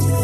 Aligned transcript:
هنا 0.00 0.23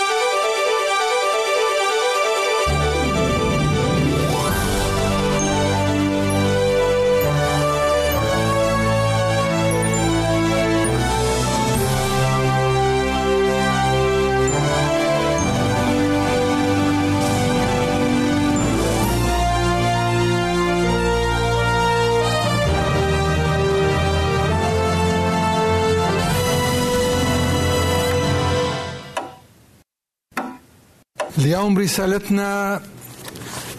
اليوم 31.41 31.77
رسالتنا 31.77 32.81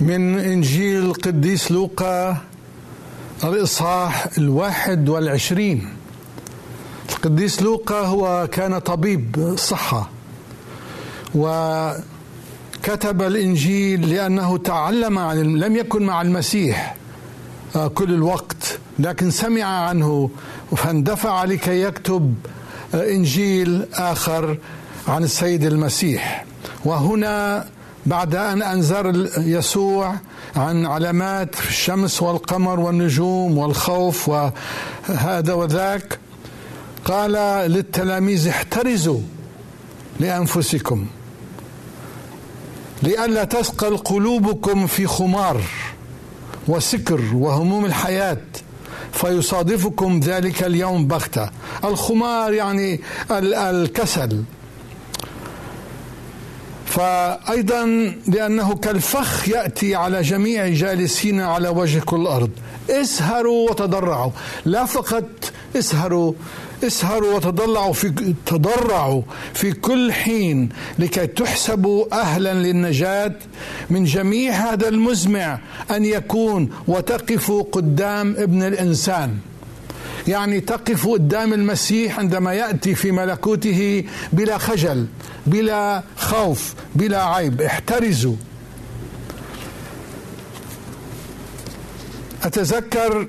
من 0.01 0.39
إنجيل 0.39 1.05
القديس 1.05 1.73
لوقا 1.73 2.37
الإصحاح 3.45 4.27
الواحد 4.39 5.09
والعشرين. 5.09 5.89
القديس 7.11 7.63
لوقا 7.63 8.01
هو 8.01 8.49
كان 8.53 8.79
طبيب 8.79 9.55
صحة 9.59 10.11
وكتب 11.35 13.23
الإنجيل 13.23 14.11
لأنه 14.11 14.59
تعلم 14.59 15.19
عن 15.19 15.39
لم 15.39 15.77
يكن 15.77 16.03
مع 16.03 16.23
المسيح 16.23 16.97
آه، 17.77 17.89
كل 17.89 18.15
الوقت 18.15 18.79
لكن 18.99 19.31
سمع 19.31 19.65
عنه 19.65 20.31
فاندفع 20.77 21.45
لكي 21.45 21.83
يكتب 21.83 22.35
آه، 22.95 23.11
إنجيل 23.11 23.87
آخر 23.95 24.59
عن 25.09 25.25
السيد 25.25 25.65
المسيح. 25.65 26.45
وهنا 26.85 27.67
بعد 28.07 28.35
أن 28.35 28.63
أنذر 28.63 29.29
يسوع 29.39 30.15
عن 30.57 30.87
علامات 30.87 31.55
الشمس 31.69 32.23
والقمر 32.23 32.81
والنجوم 32.81 33.59
والخوف 33.59 34.29
وهذا 34.29 35.53
وذاك 35.53 36.19
قال 37.05 37.33
للتلاميذ 37.73 38.49
احترزوا 38.49 39.21
لأنفسكم 40.21 41.07
لئلا 43.03 43.45
تثقل 43.45 43.97
قلوبكم 43.97 44.87
في 44.87 45.07
خمار 45.07 45.61
وسكر 46.69 47.21
وهموم 47.35 47.85
الحياة 47.85 48.37
فيصادفكم 49.13 50.21
ذلك 50.21 50.63
اليوم 50.63 51.07
بغتة. 51.07 51.51
الخمار 51.85 52.53
يعني 52.53 53.01
ال- 53.31 53.55
الكسل. 53.55 54.43
فأيضا 56.95 58.15
لأنه 58.29 58.75
كالفخ 58.75 59.49
يأتي 59.49 59.95
على 59.95 60.23
جميع 60.23 60.69
جالسين 60.69 61.41
على 61.41 61.69
وجه 61.69 61.99
كل 61.99 62.21
الأرض 62.21 62.51
اسهروا 62.91 63.71
وتضرعوا. 63.71 64.31
لا 64.65 64.85
فقط 64.85 65.25
اسهروا 65.77 66.33
اسهروا 66.85 67.35
وتضرعوا 67.35 67.93
في 67.93 68.35
تضرعوا 68.47 69.23
في 69.55 69.73
كل 69.73 70.13
حين 70.13 70.69
لكي 70.99 71.27
تحسبوا 71.27 72.21
أهلا 72.21 72.55
للنجاة. 72.55 73.35
من 73.91 74.05
جميع 74.05 74.53
هذا 74.53 74.89
المزمع 74.89 75.59
أن 75.91 76.05
يكون 76.05 76.71
وتقفوا 76.89 77.63
قدام 77.73 78.37
ابن 78.39 78.63
الإنسان. 78.63 79.39
يعني 80.29 80.61
تقف 80.61 81.09
قدام 81.09 81.53
المسيح 81.53 82.19
عندما 82.19 82.53
يأتي 82.53 82.95
في 82.95 83.11
ملكوته 83.11 84.05
بلا 84.33 84.59
خجل 84.59 85.07
بلا 85.47 86.03
خوف 86.17 86.75
بلا 86.95 87.25
عيب. 87.25 87.63
احترزوا. 87.63 88.37
أتذكر 92.43 93.29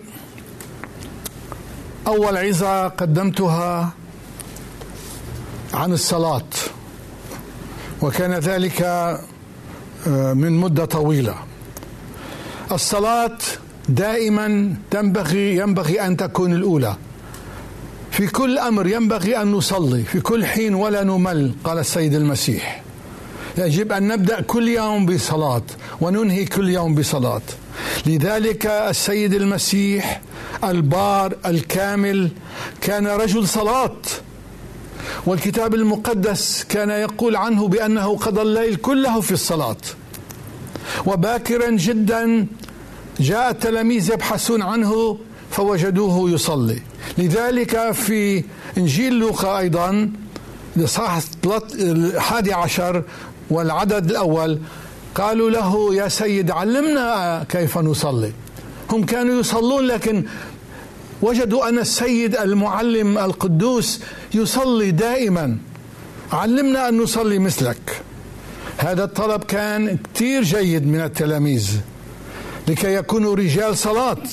أول 2.07 2.37
عظة 2.37 2.87
قدمتها 2.87 3.93
عن 5.73 5.93
الصلاة 5.93 6.49
وكان 8.01 8.33
ذلك 8.33 8.81
آه، 10.07 10.33
من 10.33 10.51
مدة 10.51 10.85
طويلة. 10.85 11.35
الصلاة 12.71 13.37
دائما 13.89 14.73
تنبغي 14.91 15.57
ينبغي 15.57 16.01
أن 16.01 16.17
تكون 16.17 16.53
الأولى. 16.53 16.95
في 18.11 18.27
كل 18.27 18.57
أمر 18.57 18.87
ينبغي 18.87 19.41
أن 19.41 19.51
نصلي. 19.51 20.03
في 20.03 20.19
كل 20.19 20.45
حين 20.45 20.73
ولا 20.75 21.03
نمل 21.03 21.51
قال 21.63 21.77
السيد 21.77 22.13
المسيح. 22.13 22.83
يجب 23.57 23.91
أن 23.91 24.07
نبدأ 24.07 24.41
كل 24.41 24.67
يوم 24.67 25.05
بصلاة 25.05 25.61
وننهي 26.01 26.45
كل 26.45 26.69
يوم 26.69 26.95
بصلاة. 26.95 27.41
لذلك 28.05 28.65
السيد 28.65 29.33
المسيح 29.33 30.21
البار 30.63 31.35
الكامل 31.45 32.29
كان 32.81 33.07
رجل 33.07 33.47
صلاة. 33.47 34.01
والكتاب 35.25 35.75
المقدس 35.75 36.63
كان 36.69 36.89
يقول 36.89 37.35
عنه 37.35 37.67
بأنه 37.67 38.17
قضى 38.17 38.41
الليل 38.41 38.75
كله 38.75 39.21
في 39.21 39.31
الصلاة. 39.31 39.77
وباكرا 41.05 41.69
جدا 41.69 42.47
جاء 43.19 43.49
التلاميذ 43.49 44.11
يبحثون 44.13 44.61
عنه 44.61 45.17
فوجدوه 45.51 46.29
يصلي. 46.29 46.81
لذلك 47.17 47.91
في 47.91 48.43
إنجيل 48.77 49.13
لوقا 49.13 49.69
الاصحاح 50.77 51.21
الحادي 51.75 52.53
عشر 52.53 53.03
والعدد 53.49 54.09
الأول 54.09 54.59
قالوا 55.15 55.49
له 55.49 55.95
يا 55.95 56.07
سيد 56.07 56.51
علمنا 56.51 57.45
كيف 57.49 57.77
نصلي. 57.77 58.31
هم 58.89 59.05
كانوا 59.05 59.39
يصلون 59.39 59.85
لكن 59.85 60.25
وجدوا 61.21 61.69
أن 61.69 61.79
السيد 61.79 62.35
المعلم 62.35 63.17
القدوس 63.17 63.99
يصلي 64.33 64.91
دائما. 64.91 65.57
علمنا 66.31 66.89
أن 66.89 66.97
نصلي 66.97 67.39
مثلك. 67.39 68.01
هذا 68.77 69.03
الطلب 69.03 69.43
كان 69.43 69.97
كثير 70.13 70.43
جيد 70.43 70.87
من 70.87 71.01
التلاميذ. 71.01 71.79
لكي 72.67 72.93
يكونوا 72.93 73.35
رجال 73.35 73.77
صلاة. 73.77 74.23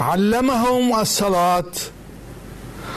علمهم 0.00 1.00
الصلاة 1.00 1.72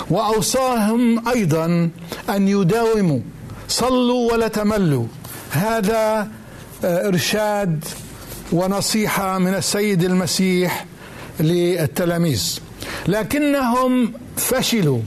وأوصاهم 0.10 1.28
أيضا 1.28 1.90
أن 2.30 2.48
يداوموا. 2.48 3.20
صلوا 3.68 4.32
ولا 4.34 4.48
تملوا. 4.48 5.06
هذا 5.52 6.28
إرشاد 6.84 7.86
ونصيحة 8.52 9.38
من 9.38 9.54
السيد 9.54 10.04
المسيح 10.04 10.86
للتلاميذ. 11.40 12.60
لكنهم 13.08 14.14
فشلوا. 14.38 15.02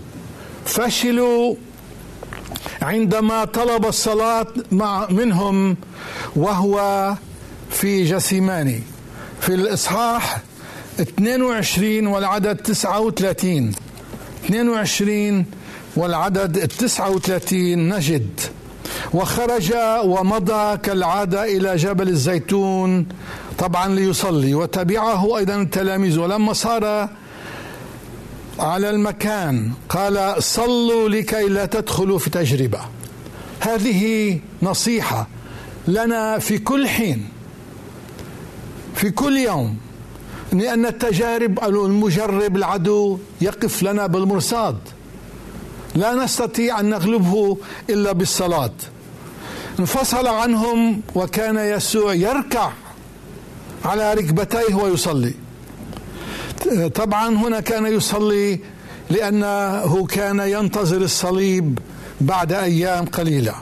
فشلوا 0.64 1.54
عندما 2.82 3.44
طلب 3.44 3.86
الصلاة 3.86 4.46
مع 4.72 5.06
منهم 5.10 5.76
وهو 6.36 7.14
في 7.70 8.04
جسيماني. 8.04 8.82
في 9.40 9.54
الإصحاح 9.54 10.38
22 11.00 12.06
والعدد 12.06 12.56
39 12.56 13.72
22 14.44 15.46
والعدد 15.96 16.68
39 16.68 17.88
نجد. 17.88 18.40
وخرج 19.14 19.72
ومضى 20.04 20.76
كالعادة 20.76 21.44
إلى 21.44 21.76
جبل 21.76 22.08
الزيتون 22.08 23.06
طبعا 23.58 23.88
ليصلي 23.88 24.54
وتبعه 24.54 25.38
أيضا 25.38 25.54
التلاميذ. 25.62 26.18
ولما 26.18 26.52
صار 26.52 27.08
على 28.58 28.90
المكان 28.90 29.72
قال 29.88 30.42
صلوا 30.42 31.08
لكي 31.08 31.44
لا 31.44 31.66
تدخلوا 31.66 32.18
في 32.18 32.30
تجربة. 32.30 32.80
هذه 33.60 34.38
نصيحة 34.62 35.28
لنا 35.88 36.38
في 36.38 36.58
كل 36.58 36.88
حين. 36.88 37.28
في 38.94 39.10
كل 39.10 39.36
يوم. 39.36 39.76
لأن 40.52 40.86
التجارب 40.86 41.64
المجرب 41.64 42.56
العدو 42.56 43.18
يقف 43.40 43.82
لنا 43.82 44.06
بالمرصاد. 44.06 44.78
لا 45.94 46.14
نستطيع 46.14 46.80
أن 46.80 46.90
نغلبه 46.90 47.56
إلا 47.90 48.12
بالصلاة. 48.12 48.72
انفصل 49.78 50.26
عنهم 50.26 51.00
وكان 51.14 51.56
يسوع 51.56 52.14
يركع 52.14 52.70
على 53.84 54.14
ركبتيه 54.14 54.74
ويصلي. 54.74 55.34
طبعا 56.94 57.28
هنا 57.28 57.60
كان 57.60 57.86
يصلي 57.86 58.60
لأنه 59.10 60.06
كان 60.06 60.38
ينتظر 60.38 60.96
الصليب 60.96 61.78
بعد 62.20 62.52
أيام 62.52 63.04
قليلة. 63.04 63.54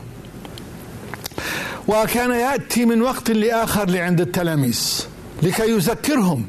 وكان 1.89 2.31
يأتي 2.31 2.85
من 2.85 3.03
وقت 3.03 3.31
لآخر 3.31 3.91
لعند 3.91 4.21
التلاميذ. 4.21 5.07
لكي 5.43 5.71
يذكرهم 5.71 6.45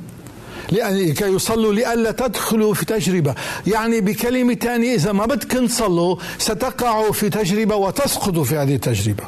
لكي 0.72 1.26
يصلوا 1.26 1.74
لئلا 1.74 2.12
تدخلوا 2.12 2.74
في 2.74 2.86
تجربة. 2.86 3.36
يعني 3.68 4.02
بكلمة 4.02 4.54
ثانية 4.54 4.96
إذا 4.96 5.12
ما 5.12 5.26
بدكم 5.26 5.68
تصلوا 5.68 6.16
ستقعوا 6.38 7.12
في 7.12 7.30
تجربة 7.30 7.76
وتسقطوا 7.76 8.44
في 8.44 8.58
هذه 8.58 8.76
التجربة. 8.76 9.24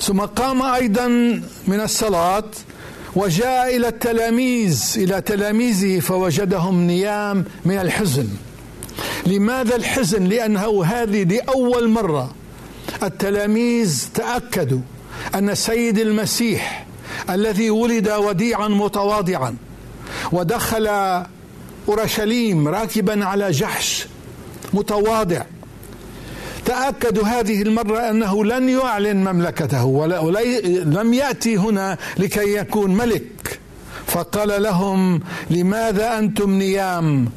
ثم 0.00 0.20
قام 0.20 0.62
أيضا 0.62 1.06
من 1.66 1.80
الصلاة 1.80 2.44
وجاء 3.16 3.76
إلى 3.76 3.88
التلاميذ 3.88 4.94
إلى 4.96 5.20
تلاميذه 5.20 6.00
فوجدهم 6.00 6.86
نيام 6.86 7.44
من 7.64 7.78
الحزن. 7.78 8.28
لماذا 9.26 9.76
الحزن؟ 9.76 10.24
لأنه 10.24 10.84
هذه 10.84 11.22
لأول 11.24 11.88
مرة 11.88 12.34
التلاميذ 13.02 14.08
تأكدوا 14.14 14.80
أن 15.34 15.50
السيد 15.50 15.98
المسيح 15.98 16.87
الذي 17.30 17.70
ولد 17.70 18.08
وديعا 18.08 18.68
متواضعا 18.68 19.56
ودخل 20.32 20.86
أورشليم 21.88 22.68
راكبا 22.68 23.24
على 23.24 23.50
جحش 23.50 24.06
متواضع. 24.74 25.42
تاكدوا 26.64 27.24
هذه 27.24 27.62
المرة 27.62 28.10
أنه 28.10 28.44
لن 28.44 28.68
يعلن 28.68 29.16
مملكته 29.16 29.84
ولم 29.84 31.14
يأتي 31.14 31.56
هنا 31.56 31.98
لكي 32.18 32.54
يكون 32.54 32.94
ملك. 32.94 33.60
فقال 34.06 34.62
لهم 34.62 35.20
لماذا 35.50 36.18
أنتم 36.18 36.50
نيام؟ 36.50 37.30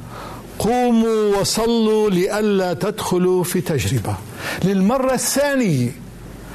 قوموا 0.60 1.38
وصلوا 1.38 2.10
لئلا 2.10 2.74
تدخلوا 2.74 3.44
في 3.44 3.62
تجربة. 3.62 4.16
للمرة 4.64 5.14
الثانية 5.14 5.92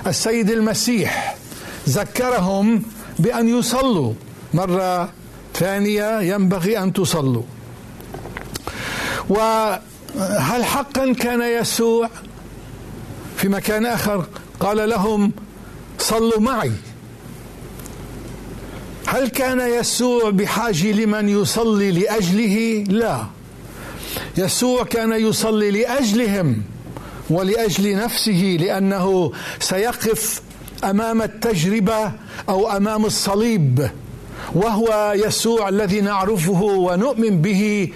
السيد 0.07 0.51
المسيح 0.51 1.37
ذكرهم 1.89 2.83
بأن 3.19 3.59
يصلوا. 3.59 4.13
مرة 4.55 5.13
ثانية 5.55 6.21
ينبغي 6.21 6.79
أن 6.79 6.93
تصلوا. 6.93 7.43
وهل 9.29 10.65
حقا 10.65 11.13
كان 11.13 11.43
يسوع؟ 11.61 12.11
في 13.37 13.49
مكان 13.49 13.87
آخر 13.87 14.27
قال 14.61 14.89
لهم 14.89 15.33
صلوا 15.99 16.41
معي. 16.41 16.73
هل 19.07 19.29
كان 19.29 19.61
يسوع 19.61 20.31
بحاجة 20.31 20.93
لمن 20.93 21.29
يصلي 21.29 21.91
لأجله؟ 21.91 22.85
لا. 22.89 23.27
يسوع 24.39 24.85
كان 24.85 25.13
يصلي 25.13 25.71
لأجلهم 25.71 26.63
ولأجل 27.31 27.97
نفسه 27.97 28.57
لأنه 28.61 29.33
سيقف 29.61 30.43
أمام 30.85 31.23
التجربة 31.23 32.13
أو 32.49 32.77
أمام 32.77 33.05
الصليب 33.05 33.91
وهو 34.55 35.13
يسوع 35.17 35.69
الذي 35.69 36.01
نعرفه 36.01 36.63
ونؤمن 36.63 37.43
به. 37.43 37.93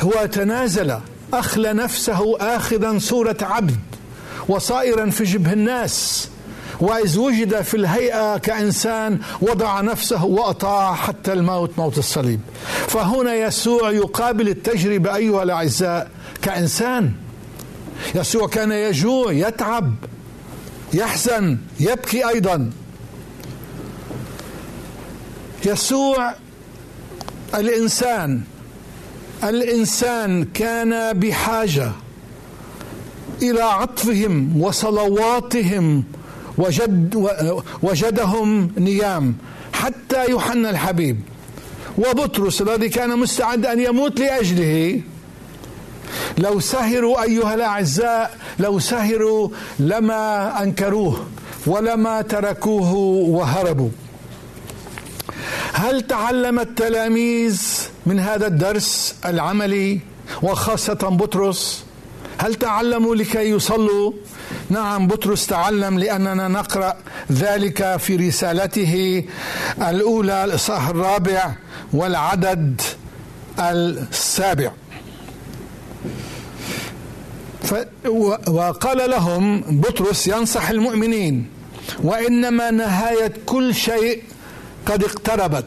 هو 0.00 0.26
تنازل 0.26 0.98
اخلى 1.32 1.72
نفسه 1.72 2.36
اخذا 2.40 2.98
صورة 2.98 3.36
عبد 3.42 3.80
وصائرا 4.48 5.10
في 5.10 5.24
جبه 5.24 5.52
الناس 5.52 6.28
وإذ 6.80 7.18
وجد 7.18 7.60
في 7.60 7.76
الهيئة 7.76 8.38
كإنسان 8.38 9.18
وضع 9.40 9.80
نفسه 9.80 10.24
وأطاع 10.24 10.94
حتى 10.94 11.32
الموت 11.32 11.70
موت 11.78 11.98
الصليب. 11.98 12.40
فهنا 12.88 13.34
يسوع 13.34 13.90
يقابل 13.90 14.48
التجربة 14.48 15.16
أيها 15.16 15.42
الأعزاء 15.42 16.10
كإنسان. 16.42 17.12
يسوع 18.14 18.48
كان 18.48 18.72
يجوع 18.72 19.32
يتعب 19.32 19.94
يحزن 20.96 21.58
يبكي 21.80 22.28
أيضا. 22.28 22.70
يسوع 25.66 26.34
الإنسان 27.54 28.40
الإنسان 29.44 30.44
كان 30.44 31.18
بحاجة 31.18 31.92
إلى 33.42 33.62
عطفهم 33.62 34.60
وصلواتهم 34.62 36.04
وجد 36.58 37.30
وجدهم 37.82 38.72
نيام. 38.78 39.34
حتى 39.72 40.30
يوحنا 40.30 40.70
الحبيب 40.70 41.20
وبطرس 41.98 42.62
الذي 42.62 42.88
كان 42.88 43.18
مستعد 43.18 43.66
أن 43.66 43.80
يموت 43.80 44.20
لأجله 44.20 45.00
لو 46.38 46.60
سهروا 46.60 47.22
أيها 47.22 47.54
الأعزاء 47.54 48.36
لو 48.58 48.78
سهروا 48.78 49.48
لما 49.78 50.62
أنكروه 50.62 51.26
ولما 51.66 52.22
تركوه 52.22 52.92
وهربوا. 53.28 53.90
هل 55.72 56.02
تعلم 56.02 56.58
التلاميذ 56.60 57.62
من 58.06 58.20
هذا 58.20 58.46
الدرس 58.46 59.14
العملي 59.24 60.00
وخاصة 60.42 60.92
بطرس؟ 60.94 61.84
هل 62.38 62.54
تعلموا 62.54 63.14
لكي 63.14 63.50
يصلوا؟ 63.50 64.12
نعم 64.70 65.06
بطرس 65.06 65.46
تعلم 65.46 65.98
لأننا 65.98 66.48
نقرأ 66.48 66.96
ذلك 67.32 67.96
في 67.96 68.16
رسالته 68.16 69.24
الأولى 69.88 70.44
الإصحاح 70.44 70.88
الرابع 70.88 71.52
والعدد 71.92 72.80
السابع. 73.58 74.72
ف 77.66 77.74
وقال 78.48 79.10
لهم 79.10 79.60
بطرس 79.60 80.26
ينصح 80.26 80.70
المؤمنين 80.70 81.46
وإنما 82.02 82.70
نهاية 82.70 83.32
كل 83.46 83.74
شيء 83.74 84.22
قد 84.86 85.04
اقتربت. 85.04 85.66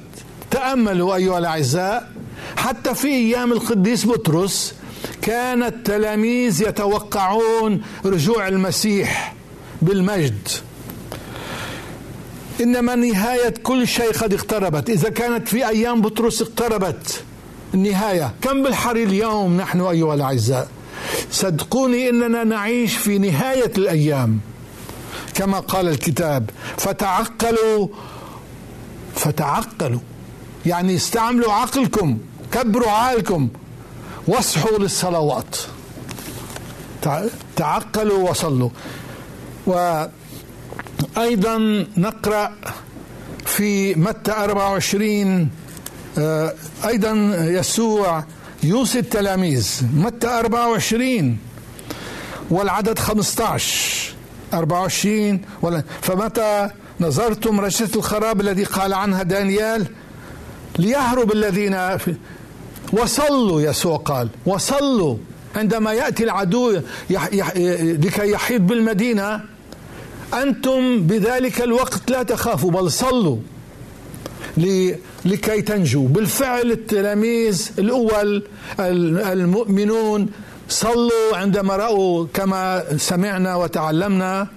تأملوا 0.52 1.16
أيها 1.16 1.38
الأعزاء 1.38 2.12
حتى 2.58 2.96
في 2.96 3.08
أيام 3.08 3.52
القديس 3.52 4.06
بطرس 4.06 4.74
كان 5.22 5.64
التلاميذ 5.64 6.62
يتوقعون 6.62 7.82
رجوع 8.06 8.48
المسيح 8.48 9.36
بالمجد. 9.82 10.48
إنما 12.62 12.96
نهاية 12.96 13.54
كل 13.64 13.88
شيء 13.88 14.12
قد 14.12 14.34
اقتربت. 14.34 14.90
إذا 14.90 15.10
كانت 15.10 15.48
في 15.48 15.68
أيام 15.70 16.02
بطرس 16.02 16.42
اقتربت 16.42 17.24
النهاية. 17.74 18.34
كم 18.42 18.64
بالحر 18.64 18.96
اليوم 18.96 19.58
نحن 19.58 19.82
أيها 19.82 20.14
الأعزاء؟ 20.14 20.68
صدقوني 21.32 22.10
إننا 22.10 22.44
نعيش 22.44 22.96
في 22.96 23.18
نهاية 23.18 23.72
الأيام. 23.78 24.40
كما 25.34 25.60
قال 25.60 25.88
الكتاب 25.88 26.50
فتعقلوا 26.78 27.88
فتعقلوا. 29.16 30.00
يعني 30.66 30.96
استعملوا 30.96 31.54
عقلكم 31.54 32.18
كبروا 32.52 32.92
عقلكم 32.92 33.50
واصحوا 34.28 34.78
للصلوات. 34.78 35.58
تعقلوا 37.56 38.30
وصلوا. 38.30 38.70
وأيضا 41.16 41.86
نقرأ 41.98 42.56
في 43.46 43.96
متى 43.96 44.32
24 44.32 45.50
آه، 46.18 46.54
أيضا 46.88 47.12
يسوع 47.40 48.24
يوصي 48.64 49.00
التلاميذ. 49.00 49.82
متى 49.96 50.28
24 50.28 51.38
والعدد 52.50 53.00
15 53.00 54.14
24 54.54 55.42
ولا 55.62 55.84
فمتى 56.02 56.70
نظرتم 57.00 57.60
رشة 57.60 57.90
الخراب 57.96 58.42
الذي 58.42 58.64
قال 58.64 58.94
عنها 58.94 59.24
دانيال؟ 59.24 59.88
ليهرب 60.80 61.32
الذين 61.32 61.98
في 61.98 62.16
وصلوا 62.94 63.62
يسوع 63.62 63.98
قال. 63.98 64.30
وصلوا. 64.46 65.18
عندما 65.56 65.94
يأتي 65.94 66.24
العدو 66.24 66.82
يح 67.10 67.34
يح 67.34 67.52
لكي 67.82 68.32
يحيط 68.32 68.62
بالمدينة 68.62 69.42
أنتم 70.34 71.08
بذلك 71.08 71.62
الوقت 71.62 72.12
لا 72.12 72.24
تخافوا 72.24 72.72
بل 72.72 72.92
صلوا. 72.92 73.38
لكي 75.26 75.62
تنجوا 75.62 76.08
بالفعل 76.08 76.72
التلاميذ 76.72 77.72
الأول 77.80 78.44
المؤمنون 78.80 80.30
صلوا 80.70 81.34
عندما 81.34 81.76
رأوا 81.76 82.28
كما 82.34 82.84
سمعنا 82.98 83.56
وتعلمنا 83.56 84.48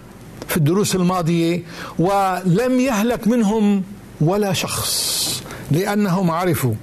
في 0.48 0.56
الدروس 0.56 0.94
الماضية 0.94 1.62
ولم 1.98 2.80
يهلك 2.80 3.28
منهم 3.28 3.82
ولا 4.20 4.52
شخص 4.52 5.42
لأنهم 5.70 6.30
عرفوا. 6.30 6.74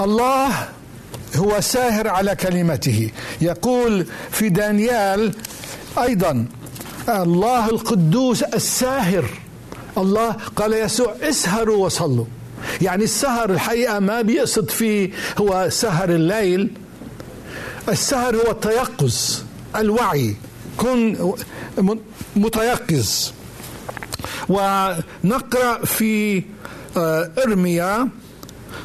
الله 0.00 0.68
هو 1.36 1.60
ساهر 1.60 2.08
على 2.08 2.36
كلمته. 2.36 3.10
يقول 3.40 4.06
في 4.30 4.48
دانيال 4.48 5.32
أيضا 5.98 6.46
الله 7.08 7.70
القدوس 7.70 8.42
الساهر. 8.42 9.24
الله 9.98 10.36
قال 10.56 10.72
يسوع 10.72 11.14
اسهروا 11.22 11.86
وصلوا. 11.86 12.24
يعني 12.82 13.04
السهر 13.04 13.50
الحقيقة 13.50 13.98
ما 13.98 14.22
بيقصد 14.22 14.70
فيه 14.70 15.10
هو 15.38 15.68
سهر 15.70 16.10
الليل. 16.10 16.70
السهر 17.88 18.36
هو 18.36 18.50
التيقظ 18.50 19.14
الوعي. 19.76 20.36
كن 20.76 21.32
متيقظ. 22.36 23.30
ونقرأ 24.48 25.84
في 25.84 26.42
آه، 26.96 27.30
إرميا 27.38 28.08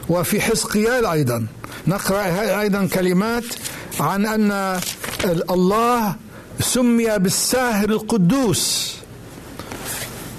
وفي 0.09 0.41
حزقيال 0.41 1.05
أيضا. 1.05 1.47
نقرأ 1.87 2.61
أيضا 2.61 2.85
كلمات 2.93 3.43
عن 3.99 4.25
أن 4.25 4.79
الله 5.49 6.15
سمي 6.59 7.17
بالساهر 7.19 7.89
القدوس. 7.89 8.96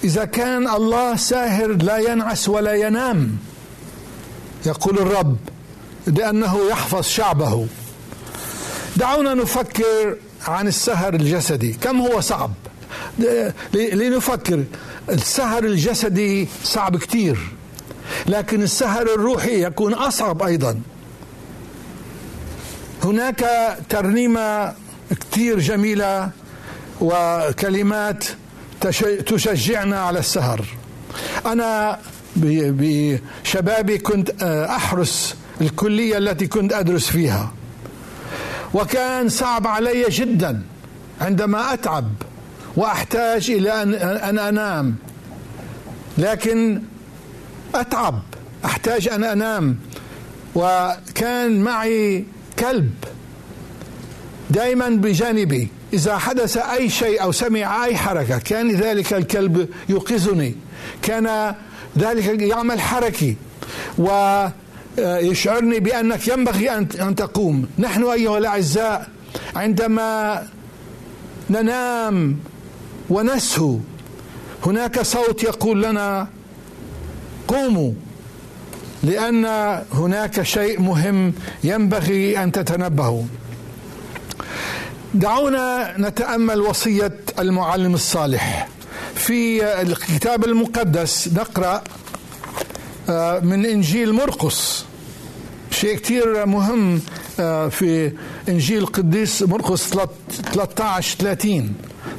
إذا 0.05 0.25
كان 0.25 0.69
الله 0.69 1.17
ساهر 1.17 1.73
لا 1.73 1.99
ينعس 1.99 2.49
ولا 2.49 2.75
ينام 2.75 3.37
يقول 4.67 4.99
الرب 4.99 5.37
لأنه 6.07 6.59
يحفظ 6.71 7.05
شعبه. 7.05 7.67
دعونا 8.97 9.35
نفكر 9.35 10.17
عن 10.47 10.69
السهر 10.69 11.15
الجسدي. 11.15 11.73
كم 11.73 12.01
هو 12.01 12.21
صعب؟ 12.21 12.51
لنفكر 13.75 14.65
السهر 15.09 15.65
الجسدي 15.65 16.49
صعب 16.65 16.97
كتير 16.97 17.39
لكن 18.27 18.63
السهر 18.63 19.15
الروحي 19.15 19.65
يكون 19.65 19.95
أصعب 19.95 20.43
أيضا. 20.43 20.81
هناك 23.05 23.47
ترنيمة 23.89 24.75
كتير 25.11 25.59
جميلة 25.59 26.31
وكلمات 27.01 28.25
تشجعنا 29.27 30.01
على 30.01 30.19
السهر. 30.19 30.65
أنا 31.47 31.99
بشبابي 32.37 33.99
كنت 33.99 34.43
أحرس 34.43 35.37
الكلية 35.61 36.19
التي 36.19 36.47
كنت 36.47 36.73
أدرس 36.73 37.11
فيها. 37.11 37.53
وكان 38.75 39.29
صعب 39.29 39.67
علي 39.67 40.05
جدا 40.09 40.63
عندما 41.21 41.73
أتعب 41.73 42.13
وأحتاج 42.77 43.51
إلى 43.51 43.83
أن 44.29 44.39
أنام. 44.39 44.97
لكن 46.19 46.83
أتعب 47.75 48.23
أحتاج 48.65 49.09
أن 49.09 49.25
أنام. 49.25 49.79
وكان 50.55 51.61
معي 51.61 52.25
كلب 52.59 52.95
دائما 54.51 54.89
بجانبي. 54.89 55.69
إذا 55.93 56.19
حدث 56.19 56.57
أي 56.57 56.91
شيء 56.91 57.23
أو 57.23 57.33
سمع 57.33 57.85
أي 57.85 57.97
حركة 57.97 58.39
كان 58.39 58.71
ذلك 58.71 59.15
الكلب 59.15 59.69
يوقظني 59.89 60.55
كان 61.03 61.55
ذلك 61.99 62.43
يعمل 62.43 62.81
حركي 62.81 63.37
ويشعرني 63.99 65.81
بأنك 65.81 66.29
ينبغي 66.29 66.71
أن 66.77 67.15
تقوم. 67.15 67.67
نحن 67.79 68.05
أيها 68.05 68.39
الأعزاء 68.39 69.09
عندما 69.57 70.43
ننام 71.51 72.37
ونسهو 73.11 73.79
هناك 74.67 75.03
صوت 75.03 75.43
يقول 75.43 75.83
لنا 75.83 76.29
قوموا 77.49 77.93
لأن 79.03 79.45
هناك 79.93 80.43
شيء 80.43 80.81
مهم 80.81 81.33
ينبغي 81.65 82.43
أن 82.43 82.53
تتنبهوا. 82.53 83.23
دعونا 85.15 85.95
نتأمل 85.99 86.61
وصية 86.61 87.13
المعلم 87.39 87.95
الصالح. 87.95 88.69
في 89.15 89.65
الكتاب 89.83 90.45
المقدس 90.45 91.29
نقرأ 91.29 91.83
آه، 93.09 93.39
من 93.41 93.67
إنجيل 93.67 94.13
مرقس. 94.13 94.85
شيء 95.71 95.99
كثير 95.99 96.47
مهم 96.47 97.01
آه، 97.41 97.69
في 97.69 98.13
إنجيل 98.49 98.79
القديس 98.79 99.43
مرقس 99.43 99.91
13 100.53 101.17
30 101.19 101.75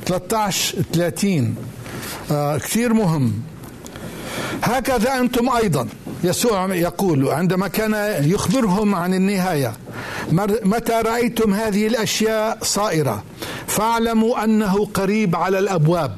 13 0.05 0.75
30 0.93 1.55
كثير 2.57 2.93
مهم. 2.93 3.33
هكذا 4.63 5.19
أنتم 5.19 5.49
أيضا. 5.49 5.87
يسوع 6.23 6.75
يقول 6.75 7.27
عندما 7.27 7.67
كان 7.67 8.23
يخبرهم 8.23 8.95
عن 8.95 9.13
النهاية 9.13 9.73
متى 10.63 11.01
رأيتم 11.05 11.53
هذه 11.53 11.87
الأشياء 11.87 12.57
صائرة؟ 12.61 13.23
فاعلموا 13.67 14.43
أنه 14.43 14.85
قريب 14.85 15.35
على 15.35 15.59
الأبواب. 15.59 16.17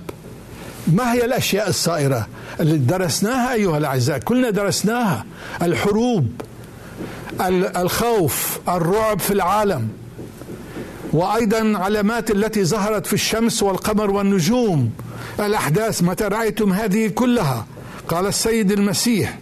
ما 0.88 1.14
هي 1.14 1.26
الأشياء 1.26 1.70
الصائرة؟ 1.70 2.28
اللي 2.60 2.78
درسناها 2.78 3.54
أيها 3.54 3.78
الأعزاء 3.78 4.18
كلنا 4.18 4.50
درسناها. 4.50 5.26
الحروب 5.62 6.28
الخوف 7.78 8.60
الرعب 8.70 9.20
في 9.20 9.32
العالم. 9.32 9.88
وأيضا 11.14 11.78
علامات 11.78 12.32
التي 12.32 12.66
ظهرت 12.66 13.06
في 13.06 13.14
الشمس 13.14 13.64
والقمر 13.64 14.12
والنجوم. 14.12 14.92
الأحداث 15.40 16.04
متى 16.04 16.24
رأيتم 16.24 16.74
هذه 16.74 17.08
كلها؟ 17.08 17.66
قال 18.08 18.26
السيد 18.26 18.72
المسيح. 18.72 19.38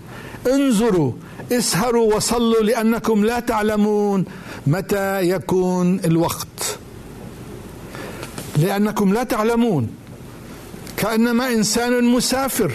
انظروا 0.47 1.11
اسهروا 1.51 2.15
وصلوا 2.15 2.63
لأنكم 2.63 3.25
لا 3.25 3.39
تعلمون 3.39 4.25
متى 4.67 5.21
يكون 5.21 5.99
الوقت. 6.05 6.77
لأنكم 8.57 9.13
لا 9.13 9.23
تعلمون. 9.23 9.89
كأنما 10.97 11.53
إنسان 11.53 12.03
مسافر 12.03 12.71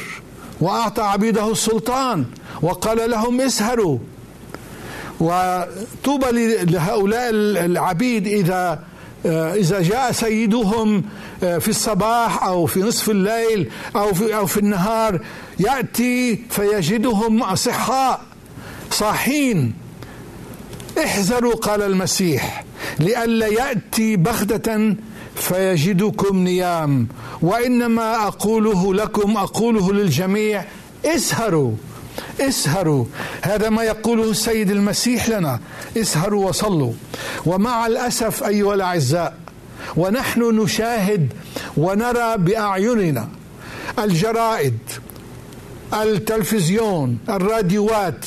وأعطى 0.61 1.02
عبيده 1.02 1.52
السلطان 1.52 2.25
وقال 2.62 3.11
لهم 3.11 3.40
اسهروا. 3.40 3.99
وطوبى 5.21 6.26
لهؤلاء 6.64 7.30
العبيد 7.64 8.26
إذا 8.26 8.85
إذا 9.54 9.83
جاء 9.83 10.12
سيدهم 10.12 11.04
في 11.40 11.68
الصباح 11.68 12.44
أو 12.44 12.66
في 12.66 12.80
نصف 12.80 13.11
الليل 13.11 13.71
أو 13.97 14.14
في 14.14 14.37
أو 14.37 14.47
في 14.47 14.56
النهار 14.56 15.21
يأتي 15.58 16.42
فيجدهم 16.50 17.42
أصحاء 17.42 18.20
صاحين. 18.90 19.75
احذروا 21.04 21.54
قال 21.54 21.82
المسيح 21.82 22.64
لئلا 23.00 23.46
يأتي 23.46 24.16
بغتة 24.16 24.94
فيجدكم 25.37 26.37
نيام. 26.38 27.08
وإنما 27.42 28.26
أقوله 28.26 28.94
لكم 28.94 29.37
أقوله 29.37 29.92
للجميع 29.92 30.64
اسهروا 31.04 31.73
اسهروا. 32.40 33.04
هذا 33.42 33.68
ما 33.70 33.82
يقوله 33.82 34.30
السيد 34.30 34.70
المسيح 34.70 35.28
لنا 35.28 35.61
اسهروا 35.96 36.49
وصلوا. 36.49 36.92
ومع 37.46 37.87
الأسف 37.87 38.44
أيها 38.44 38.75
الأعزاء 38.75 39.37
ونحن 39.96 40.42
نشاهد 40.42 41.32
ونرى 41.76 42.34
بأعيننا 42.38 43.28
الجرائد 43.99 44.78
التلفزيون 46.02 47.18
الراديوات 47.28 48.26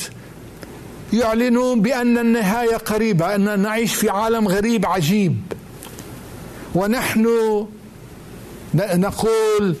يعلنون 1.12 1.82
بأن 1.82 2.18
النهاية 2.18 2.76
قريبة 2.76 3.34
أن 3.34 3.60
نعيش 3.60 3.94
في 3.94 4.10
عالم 4.10 4.48
غريب 4.48 4.86
عجيب. 4.86 5.36
ونحن 6.74 7.26
نقول 8.74 9.76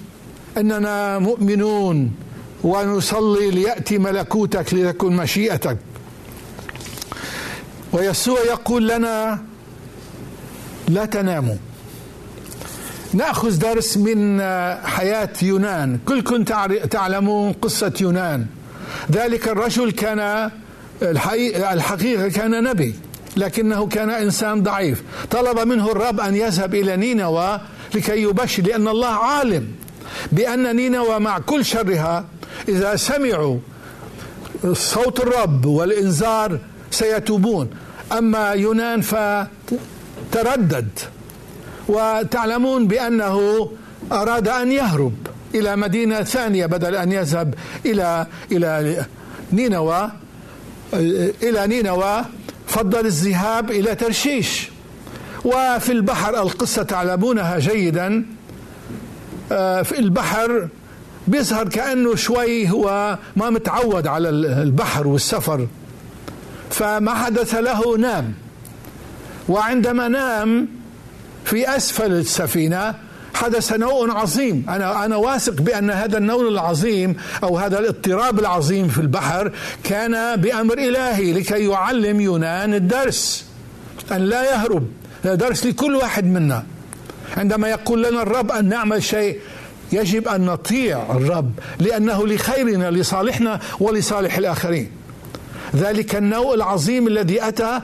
أننا 0.56 1.18
مؤمنون 1.18 2.14
ونصلي 2.62 3.50
ليأتي 3.50 3.98
ملكوتك 3.98 4.74
لتكن 4.74 5.16
مشيئتك. 5.16 5.78
ويسوع 7.92 8.40
يقول 8.40 8.88
لنا 8.88 9.42
لا 10.88 11.04
تناموا. 11.04 11.56
ناخذ 13.14 13.58
درس 13.58 13.96
من 13.96 14.40
حياة 14.84 15.32
يونان. 15.42 15.98
كلكم 16.06 16.44
تعلمون 16.90 17.52
قصة 17.52 17.92
يونان. 18.00 18.46
ذلك 19.12 19.48
الرجل 19.48 19.90
كان 19.90 20.50
الحقيقة 21.02 22.28
كان 22.28 22.64
نبي 22.64 22.94
لكنه 23.36 23.86
كان 23.86 24.10
إنسان 24.10 24.62
ضعيف. 24.62 25.02
طلب 25.30 25.58
منه 25.58 25.92
الرب 25.92 26.20
أن 26.20 26.34
يذهب 26.34 26.74
إلى 26.74 26.96
نينوى 26.96 27.60
لكي 27.94 28.22
يبشر 28.22 28.62
لأن 28.62 28.88
الله 28.88 29.08
عالم 29.08 29.66
بأن 30.32 30.76
نينوى 30.76 31.18
مع 31.18 31.38
كل 31.38 31.64
شرها 31.64 32.24
إذا 32.68 32.96
سمعوا 32.96 33.58
صوت 34.72 35.20
الرب 35.20 35.66
والإنذار 35.66 36.58
سيتوبون. 36.90 37.70
أما 38.12 38.50
يونان 38.50 39.00
فتردد. 39.00 40.88
وتعلمون 41.88 42.86
بأنه 42.86 43.68
أراد 44.12 44.48
أن 44.48 44.72
يهرب 44.72 45.14
إلى 45.54 45.76
مدينة 45.76 46.22
ثانية 46.22 46.66
بدل 46.66 46.94
أن 46.94 47.12
يذهب 47.12 47.54
إلى 47.86 48.26
إلى 48.52 49.04
نينوى 49.52 50.10
إلى 51.42 51.66
نينوى 51.66 52.24
فضل 52.66 53.06
الذهاب 53.06 53.70
إلى 53.70 53.94
ترشيش. 53.94 54.70
وفي 55.44 55.92
البحر 55.92 56.42
القصة 56.42 56.82
تعلمونها 56.82 57.58
جيدا. 57.58 58.26
آه، 59.52 59.82
في 59.82 59.98
البحر 59.98 60.68
بيظهر 61.28 61.68
كأنه 61.68 62.14
شوي 62.14 62.70
هو 62.70 63.18
ما 63.36 63.50
متعود 63.50 64.06
على 64.06 64.28
البحر 64.28 65.06
والسفر. 65.06 65.66
فما 66.70 67.14
حدث 67.14 67.54
له 67.54 67.96
نام. 67.96 68.34
وعندما 69.48 70.08
نام 70.08 70.77
في 71.44 71.76
أسفل 71.76 72.12
السفينة 72.12 72.94
حدث 73.34 73.72
نوء 73.72 74.10
عظيم. 74.10 74.66
أنا 74.68 75.04
أنا 75.04 75.16
واثق 75.16 75.52
بأن 75.52 75.90
هذا 75.90 76.18
النوء 76.18 76.48
العظيم 76.48 77.16
أو 77.42 77.58
هذا 77.58 77.78
الاضطراب 77.78 78.38
العظيم 78.38 78.88
في 78.88 79.00
البحر 79.00 79.52
كان 79.84 80.36
بأمر 80.36 80.78
إلهي 80.78 81.32
لكي 81.32 81.68
يعلم 81.68 82.20
يونان 82.20 82.74
الدرس. 82.74 83.44
أن 84.12 84.22
لا 84.22 84.52
يهرب. 84.52 84.88
درس 85.24 85.66
لكل 85.66 85.96
واحد 85.96 86.24
منا. 86.24 86.64
عندما 87.36 87.68
يقول 87.68 88.02
لنا 88.02 88.22
الرب 88.22 88.52
أن 88.52 88.68
نعمل 88.68 89.02
شيء 89.02 89.40
يجب 89.92 90.28
أن 90.28 90.40
نطيع 90.40 91.02
الرب 91.10 91.52
لأنه 91.78 92.26
لخيرنا 92.26 92.90
لصالحنا 92.90 93.60
ولصالح 93.80 94.36
الآخرين. 94.36 94.90
ذلك 95.76 96.16
النوء 96.16 96.54
العظيم 96.54 97.06
الذي 97.06 97.48
أتى 97.48 97.80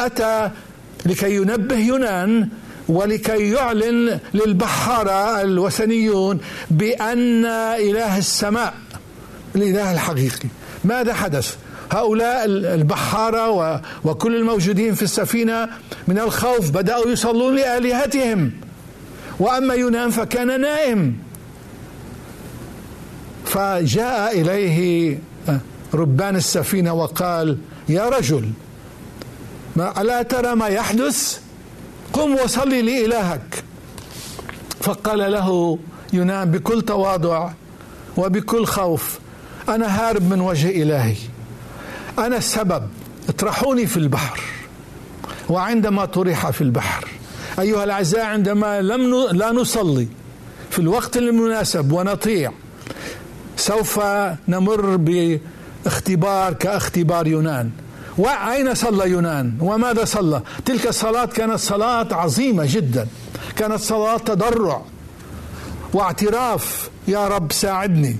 أتى 0.00 0.50
لكي 1.06 1.36
ينبه 1.36 1.78
يونان 1.78 2.48
ولكي 2.88 3.50
يعلن 3.50 4.20
للبحارة 4.34 5.40
الوثنيون 5.42 6.40
بأن 6.70 7.44
إله 7.44 8.18
السماء 8.18 8.74
الإله 9.56 9.92
الحقيقي. 9.92 10.48
ماذا 10.84 11.14
حدث؟ 11.14 11.56
هؤلاء 11.92 12.44
البحارة 12.46 13.80
وكل 14.04 14.36
الموجودين 14.36 14.94
في 14.94 15.02
السفينة 15.02 15.68
من 16.08 16.18
الخوف 16.18 16.70
بدأوا 16.70 17.10
يصلون 17.10 17.56
لآلهتهم. 17.56 18.52
وأما 19.38 19.74
يونان 19.74 20.10
فكان 20.10 20.60
نائم. 20.60 21.16
فجاء 23.44 24.40
إليه 24.40 25.18
ربان 25.94 26.36
السفينة 26.36 26.92
وقال 26.92 27.58
يا 27.88 28.08
رجل 28.08 28.50
ما 29.76 30.00
ألا 30.00 30.22
ترى 30.22 30.54
ما 30.54 30.66
يحدث؟ 30.66 31.41
قم 32.12 32.34
وصلي 32.34 32.82
لإلهك. 32.82 33.64
فقال 34.80 35.32
له 35.32 35.78
يونان 36.12 36.50
بكل 36.50 36.82
تواضع 36.82 37.50
وبكل 38.16 38.66
خوف 38.66 39.18
أنا 39.68 39.86
هارب 39.86 40.30
من 40.30 40.40
وجه 40.40 40.82
إلهي. 40.82 41.16
أنا 42.18 42.36
السبب 42.36 42.88
اطرحوني 43.28 43.86
في 43.86 43.96
البحر. 43.96 44.40
وعندما 45.48 46.04
طرح 46.04 46.50
في 46.50 46.60
البحر 46.60 47.08
أيها 47.58 47.84
الأعزاء 47.84 48.24
عندما 48.24 48.82
لم 48.82 49.14
لا 49.32 49.52
نصلي 49.52 50.08
في 50.70 50.78
الوقت 50.78 51.16
المناسب 51.16 51.92
ونطيع 51.92 52.52
سوف 53.56 54.00
نمر 54.48 54.96
باختبار 54.96 56.52
كاختبار 56.52 57.26
يونان. 57.26 57.70
وأين 58.18 58.74
صلى 58.74 59.10
يونان؟ 59.10 59.54
وماذا 59.60 60.04
صلى؟ 60.04 60.42
تلك 60.64 60.86
الصلاة 60.86 61.24
كانت 61.24 61.58
صلاة 61.58 62.14
عظيمة 62.14 62.64
جدا. 62.68 63.06
كانت 63.56 63.80
صلاة 63.80 64.18
تضرع 64.18 64.82
واعتراف. 65.92 66.90
يا 67.08 67.28
رب 67.28 67.52
ساعدني. 67.52 68.16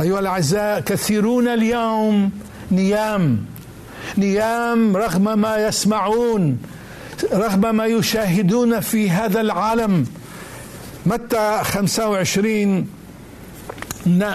أيها 0.00 0.20
الأعزاء 0.20 0.80
كثيرون 0.80 1.48
اليوم 1.48 2.30
نيام. 2.72 3.44
نيام 4.18 4.96
رغم 4.96 5.38
ما 5.38 5.56
يسمعون 5.66 6.58
رغم 7.32 7.74
ما 7.74 7.86
يشاهدون 7.86 8.80
في 8.80 9.10
هذا 9.10 9.40
العالم. 9.40 10.06
متى 11.06 11.60
25 11.62 12.86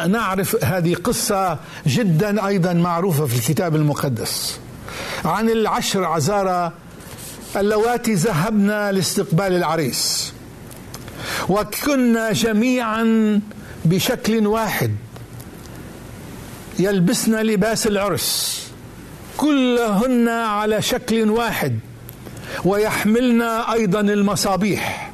نعرف 0.08 0.64
هذه 0.64 0.94
قصة 0.94 1.60
جدا 1.88 2.48
أيضا 2.48 2.74
معروفة 2.74 3.26
في 3.26 3.36
الكتاب 3.36 3.76
المقدس. 3.76 4.60
عن 5.26 5.50
العشر 5.50 6.04
عزارى 6.04 6.72
اللواتي 7.56 8.14
ذهبنا 8.14 8.92
لاستقبال 8.92 9.54
العريس. 9.54 10.34
وكنا 11.50 12.32
جميعا 12.32 13.40
بشكل 13.86 14.48
واحد. 14.48 14.96
يلبسن 16.80 17.36
لباس 17.36 17.88
العرس. 17.88 18.62
كلهن 19.38 20.30
على 20.30 20.82
شكل 20.82 21.30
واحد. 21.30 21.80
ويحملن 22.66 23.42
أيضا 23.42 24.00
المصابيح. 24.00 25.12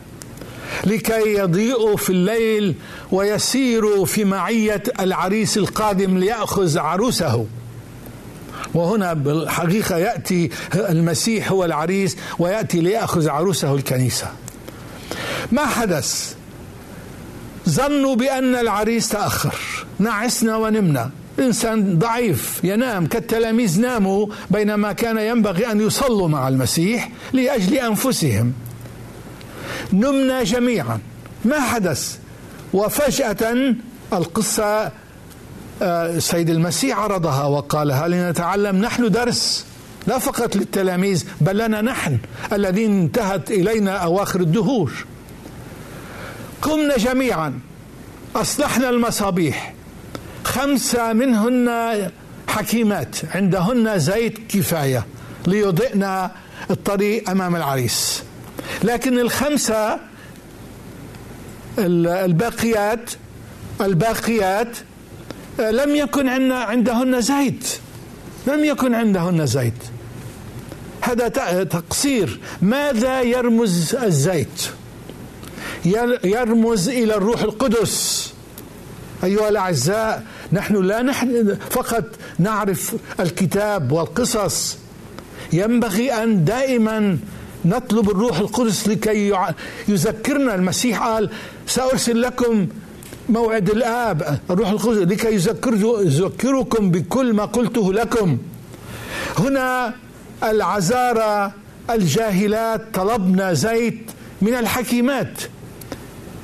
لكي 0.84 1.34
يضيئوا 1.34 1.98
في 1.98 2.10
الليل 2.10 2.76
ويسيروا 3.12 4.06
في 4.06 4.26
معية 4.26 4.84
العريس 5.00 5.58
القادم 5.58 6.18
ليأخذ 6.18 6.78
عروسه. 6.78 7.46
وهنا 8.74 9.14
بالحقيقة 9.14 9.98
يأتي 9.98 10.50
المسيح 10.76 11.52
هو 11.52 11.66
العريس 11.66 12.18
ويأتي 12.40 12.80
ليأخذ 12.80 13.30
عروسه 13.30 13.76
الكنيسة. 13.76 14.28
ما 15.52 15.66
حدث؟ 15.66 16.36
ظنوا 17.70 18.16
بأن 18.16 18.56
العريس 18.56 19.10
تأخر. 19.10 19.56
نعسنا 20.00 20.58
ونمنا. 20.58 21.12
إنسان 21.40 22.00
ضعيف 22.00 22.60
ينام 22.64 23.06
كالتلاميذ 23.06 23.82
ناموا 23.82 24.28
بينما 24.50 24.92
كان 24.92 25.18
ينبغي 25.18 25.72
أن 25.72 25.82
يصلوا 25.82 26.28
مع 26.28 26.48
المسيح 26.48 27.10
لأجل 27.34 27.74
أنفسهم. 27.74 28.54
نمنا 29.94 30.44
جميعا. 30.44 31.00
ما 31.46 31.60
حدث؟ 31.60 32.18
وفجأة 32.74 33.76
القصة 34.14 34.92
السيد 35.82 36.50
المسيح 36.50 36.98
عرضها 37.00 37.44
وقالها 37.44 38.08
لنتعلم 38.08 38.76
نحن 38.76 39.12
درس 39.12 39.66
لا 40.08 40.20
فقط 40.20 40.56
للتلاميذ 40.56 41.26
بل 41.42 41.58
لنا 41.58 41.82
نحن 41.82 42.18
الذين 42.54 43.02
انتهت 43.02 43.52
إلينا 43.52 43.98
أواخر 43.98 44.40
الدهور. 44.40 44.94
قمنا 46.62 46.98
جميعا 46.98 47.60
أصلحنا 48.36 48.90
المصابيح. 48.90 49.74
خمسة 50.44 51.14
منهن 51.14 51.70
حكيمات 52.48 53.16
عندهن 53.36 54.00
زيت 54.00 54.38
كفاية 54.50 55.06
ليضئن 55.48 56.30
الطريق 56.70 57.30
أمام 57.30 57.56
العريس. 57.56 58.24
لكن 58.84 59.20
الخمسة 59.20 60.00
الباقيات 61.80 63.12
الباقيات 63.82 64.78
لم 65.60 65.96
يكن 65.96 66.52
عندهن 66.52 67.22
زيت. 67.22 67.80
لم 68.48 68.66
يكن 68.66 68.96
عندهن 68.96 69.46
زيت. 69.46 69.74
هذا 71.02 71.28
تقصير. 71.64 72.40
ماذا 72.62 73.22
يرمز 73.22 73.96
الزيت؟ 73.96 74.68
يرمز 76.24 76.90
إلى 76.90 77.16
الروح 77.16 77.42
القدس. 77.42 78.34
أيها 79.24 79.50
الأعزاء 79.50 80.24
نحن 80.52 80.76
لا 80.76 81.02
نحن 81.02 81.58
فقط 81.70 82.06
نعرف 82.40 82.96
الكتاب 83.20 83.92
والقصص. 83.92 84.78
ينبغي 85.54 86.14
أن 86.14 86.46
دائما 86.46 87.18
نطلب 87.66 88.10
الروح 88.10 88.40
القدس 88.40 88.88
لكي 88.88 89.34
يذكرنا. 89.88 90.56
المسيح 90.56 91.04
قال 91.04 91.30
سأرسل 91.68 92.22
لكم 92.22 92.68
موعد 93.32 93.70
الآب. 93.70 94.40
الروح 94.50 94.70
القدس 94.70 94.98
لكي 94.98 95.34
يذكركم 96.06 96.92
بكل 96.92 97.34
ما 97.34 97.46
قلته 97.46 97.94
لكم. 97.94 98.38
هنا 99.40 99.94
العزارة 100.44 101.54
الجاهلات 101.90 102.82
طلبنا 102.94 103.54
زيت 103.54 104.12
من 104.42 104.54
الحكيمات. 104.54 105.42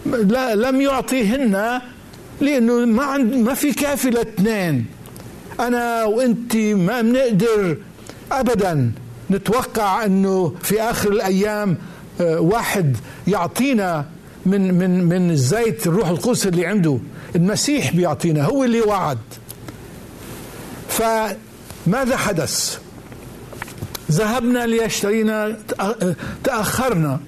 لا 0.06 0.56
لم 0.56 0.82
يعطيهن 0.82 1.82
لأنه 2.41 2.86
ما 2.86 3.04
عند 3.04 3.36
ما 3.36 3.54
في 3.54 3.73
كافي 3.73 4.10
لاثنين. 4.10 4.86
أنا 5.60 6.04
وأنت 6.04 6.56
ما 6.56 7.02
بنقدر 7.02 7.78
ابدا 8.32 8.91
نتوقع 9.32 10.06
أنه 10.06 10.56
في 10.63 10.82
آخر 10.82 11.12
الأيام 11.12 11.78
آه، 12.21 12.39
واحد 12.39 12.97
يعطينا 13.28 14.06
من 14.48 14.74
من 14.74 15.04
من 15.04 15.32
الزيت 15.32 15.88
الروح 15.88 16.08
القدس 16.08 16.48
اللي 16.48 16.66
عنده. 16.66 17.00
المسيح 17.36 17.96
بيعطينا 17.96 18.44
هو 18.44 18.64
اللي 18.64 18.82
وعد. 18.82 19.18
فماذا 20.90 22.18
حدث؟ 22.18 22.80
ذهبنا 24.12 24.66
ليشترينا 24.66 25.58
تأخرنا. 26.44 27.20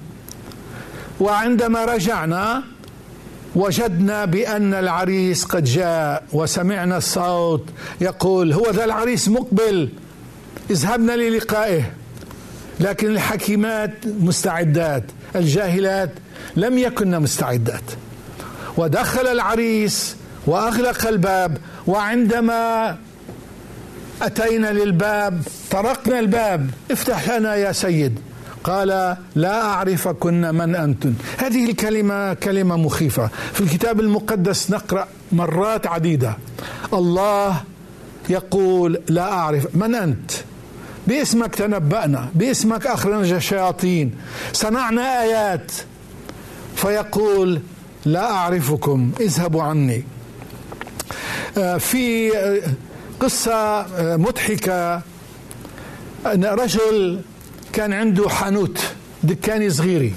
وعندما 1.19 1.85
رجعنا 1.85 2.63
وجدنا 3.55 4.25
بأن 4.25 4.73
العريس 4.73 5.43
قد 5.43 5.63
جاء 5.63 6.23
وسمعنا 6.33 6.97
الصوت 6.97 7.65
يقول 8.01 8.53
هو 8.53 8.69
ذا 8.69 8.85
العريس 8.85 9.27
مقبل. 9.27 9.89
اذهبنا 10.71 11.11
للقائه. 11.11 11.91
لكن 12.79 13.07
الحكيمات 13.07 13.93
مستعدات 14.19 15.03
الجاهلات 15.35 16.11
لم 16.55 16.77
يكن 16.77 17.19
مستعدات. 17.19 17.83
ودخل 18.77 19.27
العريس 19.27 20.15
وأغلق 20.47 21.07
الباب 21.07 21.57
وعندما 21.87 22.97
أتينا 24.21 24.67
للباب 24.67 25.41
طرقنا 25.71 26.19
الباب 26.19 26.69
افتح 26.91 27.29
لنا 27.29 27.55
يا 27.55 27.71
سيد. 27.71 28.19
قال 28.63 29.17
لا 29.35 29.61
أعرفكن 29.61 30.55
من 30.55 30.75
أنتم 30.75 31.13
هذه 31.37 31.69
الكلمة 31.69 32.33
كلمة 32.33 32.77
مخيفة. 32.77 33.29
في 33.53 33.61
الكتاب 33.61 33.99
المقدس 33.99 34.71
نقرأ 34.71 35.07
مرات 35.31 35.87
عديدة. 35.87 36.37
الله 36.93 37.61
يقول 38.29 39.01
لا 39.07 39.31
أعرف 39.33 39.67
من 39.75 39.95
أنت. 39.95 40.31
باسمك 41.07 41.55
تنبأنا 41.55 42.29
باسمك 42.35 42.87
أخرجنا 42.87 43.37
الشياطين. 43.37 44.15
صنعنا 44.53 45.21
آيات. 45.21 45.71
فيقول 46.81 47.61
لا 48.05 48.31
أعرفكم 48.31 49.11
اذهبوا 49.19 49.63
عني. 49.63 50.03
آه، 51.57 51.77
في 51.77 52.37
آه، 52.37 52.61
قصة 53.19 53.53
آه، 53.53 54.15
مضحكة. 54.15 55.01
أن 56.25 56.45
رجل 56.45 57.21
كان 57.73 57.93
عنده 57.93 58.29
حانوت 58.29 58.79
دكاني 59.23 59.69
صغيري. 59.69 60.13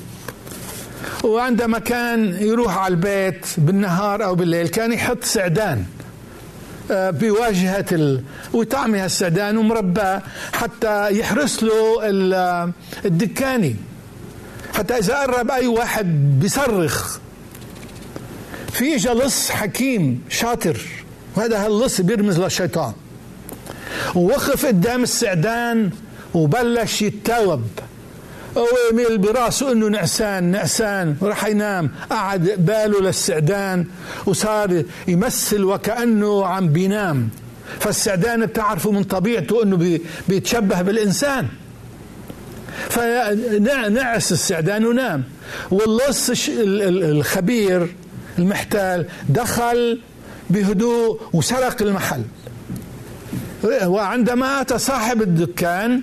وعندما 1.25 1.79
كان 1.79 2.37
يروح 2.40 2.79
على 2.79 2.94
البيت 2.94 3.46
بالنهار 3.59 4.25
أو 4.25 4.35
بالليل 4.35 4.68
كان 4.68 4.92
يحط 4.92 5.25
سعدان 5.25 5.85
بواجهة 6.90 7.87
ال... 7.92 8.22
وطعمي 8.53 8.98
هالسعدان 8.98 9.57
ومربى 9.57 10.18
حتى 10.53 11.18
يحرس 11.18 11.62
له 11.62 12.05
الدكاني. 13.05 13.77
قرب 14.77 15.51
أي 15.51 15.67
واحد 15.67 16.41
بيصرخ 16.41 17.19
في 18.73 18.95
اجى 18.95 19.09
لص 19.09 19.51
حكيم 19.51 20.23
شاطر. 20.29 20.81
وهذا 21.37 21.67
هاللص 21.67 22.01
بيرمز 22.01 22.41
للشيطان. 22.41 22.93
ووقف 24.15 24.67
قدام 24.67 25.03
السعدان 25.03 25.91
وبلش 26.35 27.03
يتاوب. 27.03 27.63
ويميل 28.57 29.19
براسه 29.19 29.73
إنه 29.73 29.89
نعسان 29.89 30.45
نعسان. 30.45 31.17
وراح 31.21 31.47
ينام. 31.47 31.91
قعد 32.11 32.55
باله 32.59 33.01
للسعدان. 33.01 33.87
وصار 34.27 34.83
يمثل 35.09 35.65
وكأنه 35.65 36.47
عم 36.47 36.69
بينام. 36.69 37.29
فالسعدان 37.81 38.47
بتعرفوا 38.47 38.93
من 38.93 39.05
طبيعته 39.05 39.63
إنه 39.63 39.99
بيتشبه 40.29 40.83
بالإنسان. 40.83 41.49
فنعس 42.90 44.33
السعدان 44.33 44.87
ونام 44.87 45.25
واللص 45.71 46.31
الخبير 46.49 47.95
المحتال 48.38 49.07
دخل 49.29 50.01
بهدوء 50.51 51.21
وسرق 51.33 51.83
المحل. 51.83 52.23
وعندما 53.85 54.61
أتى 54.61 54.79
صاحب 54.79 55.23
الدكان 55.23 56.01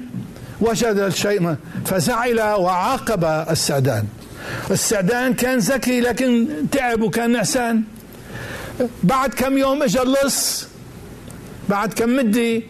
وجد 0.61 0.97
الشيء 0.97 1.55
فزعل 1.85 2.39
وعاقب 2.39 3.23
السعدان. 3.51 4.05
السعدان 4.71 5.33
كان 5.33 5.57
ذكي 5.57 6.01
لكن 6.01 6.47
تعب 6.71 7.01
وكان 7.01 7.31
نعسان. 7.31 7.83
بعد 9.03 9.33
كم 9.33 9.57
يوم 9.57 9.83
اجى 9.83 10.01
اللص 10.01 10.67
بعد 11.69 11.93
كم 11.93 12.15
مدة 12.15 12.61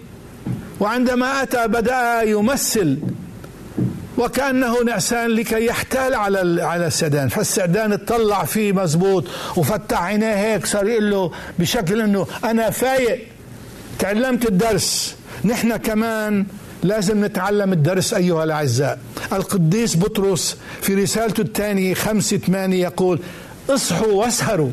وعندما 0.80 1.44
أتى 1.44 1.68
بدأ 1.68 2.22
يمثل 2.22 2.98
وكأنه 4.20 4.84
نعسان 4.84 5.30
لكي 5.30 5.66
يحتال 5.66 6.16
على 6.16 6.64
على 6.64 6.88
السعدان 6.88 7.28
فالسعدان 7.30 7.94
اطلع 7.94 8.44
فيه 8.44 8.72
مزبوط 8.72 9.26
وفتح 9.56 10.04
عينيه 10.04 10.36
هيك 10.36 10.66
صار 10.66 10.88
يقول 10.88 11.12
له 11.12 11.32
بشكل 11.60 12.02
إنه 12.02 12.28
أنا 12.44 12.70
فايق. 12.70 13.28
تعلمت 14.00 14.46
الدرس. 14.46 15.16
نحن 15.46 15.76
كمان 15.78 16.46
لازم 16.84 17.26
نتعلم 17.26 17.74
الدرس 17.74 18.14
أيها 18.14 18.44
الأعزاء. 18.44 19.00
القديس 19.34 19.96
بطرس 19.96 20.58
في 20.82 20.96
رسالته 20.96 21.42
الثانية 21.42 21.94
خمسة 21.94 22.38
ثمانية 22.38 22.84
يقول 22.84 23.20
اصحوا 23.70 24.12
واسهروا. 24.12 24.72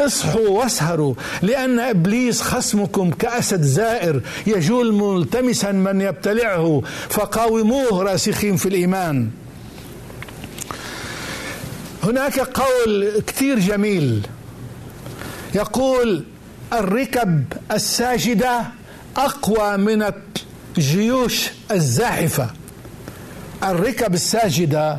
اصحوا 0.00 0.48
واسهروا 0.48 1.14
لأن 1.42 1.80
إبليس 1.80 2.42
خصمكم 2.42 3.10
كأسد 3.10 3.62
زائر 3.62 4.20
يجول 4.46 4.92
ملتمسا 4.92 5.72
من 5.72 6.00
يبتلعه 6.00 6.82
فقاوموه 7.08 8.02
راسخين 8.02 8.56
في 8.56 8.68
الإيمان. 8.68 9.30
هناك 12.04 12.38
قول 12.38 13.22
كثير 13.26 13.58
جميل. 13.58 14.26
يقول 15.54 16.24
الركب 16.72 17.44
الساجدة 17.72 18.62
أقوى 19.16 19.76
من 19.76 20.12
الجيوش 20.78 21.48
الزاحفة. 21.70 22.50
الركب 23.62 24.14
الساجدة 24.14 24.98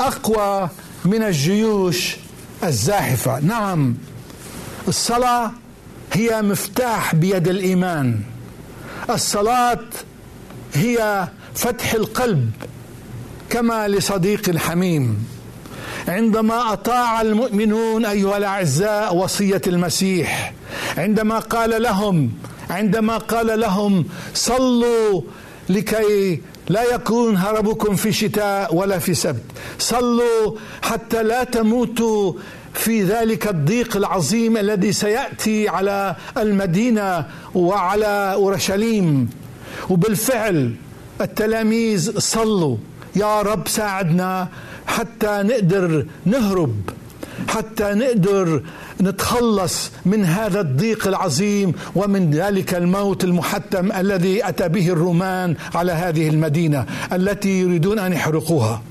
أقوى 0.00 0.68
من 1.04 1.22
الجيوش 1.22 2.16
الزاحفة. 2.64 3.40
نعم. 3.40 3.94
الصلاة 4.88 5.52
هي 6.12 6.42
مفتاح 6.42 7.14
بيد 7.14 7.48
الإيمان. 7.48 8.20
الصلاة 9.10 9.78
هي 10.74 11.28
فتح 11.54 11.92
القلب 11.94 12.50
كما 13.50 13.88
لصديق 13.88 14.48
الحميم 14.48 15.26
عندما 16.08 16.72
أطاع 16.72 17.20
المؤمنون 17.20 18.04
أيها 18.04 18.36
الأعزاء 18.36 19.16
وصية 19.16 19.60
المسيح 19.66 20.52
عندما 20.98 21.38
قال 21.38 21.82
لهم 21.82 22.30
عندما 22.70 23.18
قال 23.18 23.60
لهم 23.60 24.04
صلوا 24.34 25.22
لكي 25.68 26.40
لا 26.68 26.94
يكون 26.94 27.36
هربكم 27.36 27.96
في 27.96 28.12
شتاء 28.12 28.74
ولا 28.74 28.98
في 28.98 29.14
سبت 29.14 29.42
صلوا 29.78 30.56
حتى 30.82 31.22
لا 31.22 31.44
تموتوا 31.44 32.32
في 32.76 33.02
ذلك 33.02 33.48
الضيق 33.48 33.96
العظيم 33.96 34.56
الذي 34.56 34.92
سيأتي 34.92 35.68
على 35.68 36.16
المدينة 36.38 37.26
وعلى 37.54 38.32
أورشليم. 38.32 39.30
وبالفعل 39.90 40.74
التلاميذ 41.20 42.18
صلوا 42.18 42.76
يا 43.16 43.42
رب 43.42 43.68
ساعدنا 43.68 44.48
حتى 44.86 45.42
نقدر 45.42 46.06
نهرب 46.26 46.74
حتى 47.48 47.94
نقدر 47.94 48.62
نتخلص 49.00 49.90
من 50.06 50.24
هذا 50.24 50.60
الضيق 50.60 51.08
العظيم 51.08 51.72
ومن 51.94 52.30
ذلك 52.30 52.74
الموت 52.74 53.24
المحتم 53.24 53.92
الذي 53.92 54.48
أتى 54.48 54.68
به 54.68 54.88
الرومان 54.88 55.56
على 55.74 55.92
هذه 55.92 56.28
المدينة 56.28 56.86
التي 57.12 57.60
يريدون 57.60 57.98
أن 57.98 58.12
يحرقوها. 58.12 58.82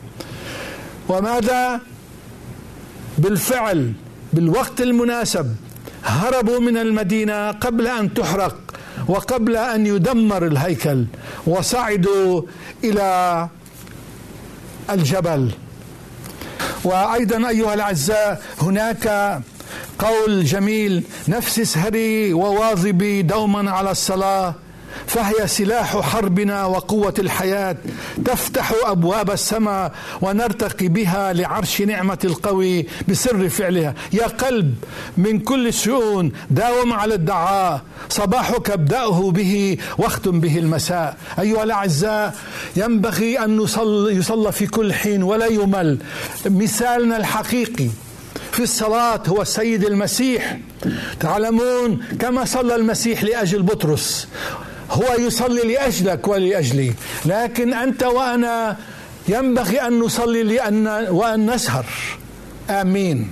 وماذا 1.10 1.80
بالفعل 3.18 3.94
بالوقت 4.34 4.82
المناسب 4.82 5.56
هربوا 6.04 6.60
من 6.60 6.78
المدينة 6.78 7.52
قبل 7.52 7.88
أن 7.88 8.14
تحرق 8.14 8.58
وقبل 9.08 9.56
أن 9.58 9.86
يدمر 9.86 10.48
الهيكل 10.48 11.06
وصعدوا 11.48 12.42
إلى 12.84 13.50
الجبل. 14.90 15.52
وأيضا 16.84 17.50
أيها 17.50 17.74
الأعزاء 17.74 18.42
هناك 18.62 19.40
قول 20.00 20.44
جميل 20.46 21.04
نفسي 21.28 21.62
اسهري 21.62 22.34
وواظبي 22.34 23.22
دوما 23.22 23.72
على 23.72 23.92
الصلاة 23.92 24.54
فهي 25.08 25.48
سلاح 25.48 25.98
حربنا 25.98 26.66
وقوة 26.66 27.14
الحياة. 27.20 27.78
تفتح 28.26 28.74
أبواب 28.86 29.32
السماء 29.32 29.92
ونرتقي 30.22 30.88
بها 30.88 31.34
لعرش 31.34 31.82
نعمة 31.82 32.20
القوي 32.24 32.88
بسر 33.08 33.50
فعلها. 33.50 33.94
يا 34.14 34.28
قلب 34.28 34.76
من 35.18 35.40
كل 35.40 35.68
الشؤون 35.68 36.32
داوم 36.50 36.94
على 36.94 37.14
الدعاء. 37.14 37.82
صباحك 38.10 38.70
أبدأه 38.70 39.32
به 39.32 39.78
واختم 39.98 40.40
به 40.40 40.58
المساء. 40.60 41.18
أيها 41.40 41.64
الأعزاء 41.64 42.36
ينبغي 42.76 43.40
أن 43.40 43.58
نصلي 43.58 44.16
يصلى 44.16 44.52
في 44.52 44.68
كل 44.68 44.94
حين 44.94 45.24
ولا 45.24 45.46
يمل. 45.46 45.98
مثالنا 46.46 47.18
الحقيقي 47.18 47.90
في 48.52 48.64
الصلاة 48.64 49.22
هو 49.28 49.42
السيد 49.42 49.84
المسيح. 49.84 50.58
تعلمون 51.20 52.00
كما 52.20 52.46
صلى 52.46 52.76
المسيح 52.76 53.24
لأجل 53.24 53.62
بطرس. 53.62 54.28
هو 54.92 55.16
يصلي 55.20 55.74
لأجلك 55.74 56.28
ولأجلي. 56.28 56.94
لكن 57.26 57.74
أنت 57.74 58.04
وأنا 58.04 58.78
ينبغي 59.28 59.82
أن 59.82 60.00
نصلي 60.00 60.44
لأن 60.44 60.88
وأن 60.88 61.50
نسهر. 61.54 61.86
آمين. 62.70 63.32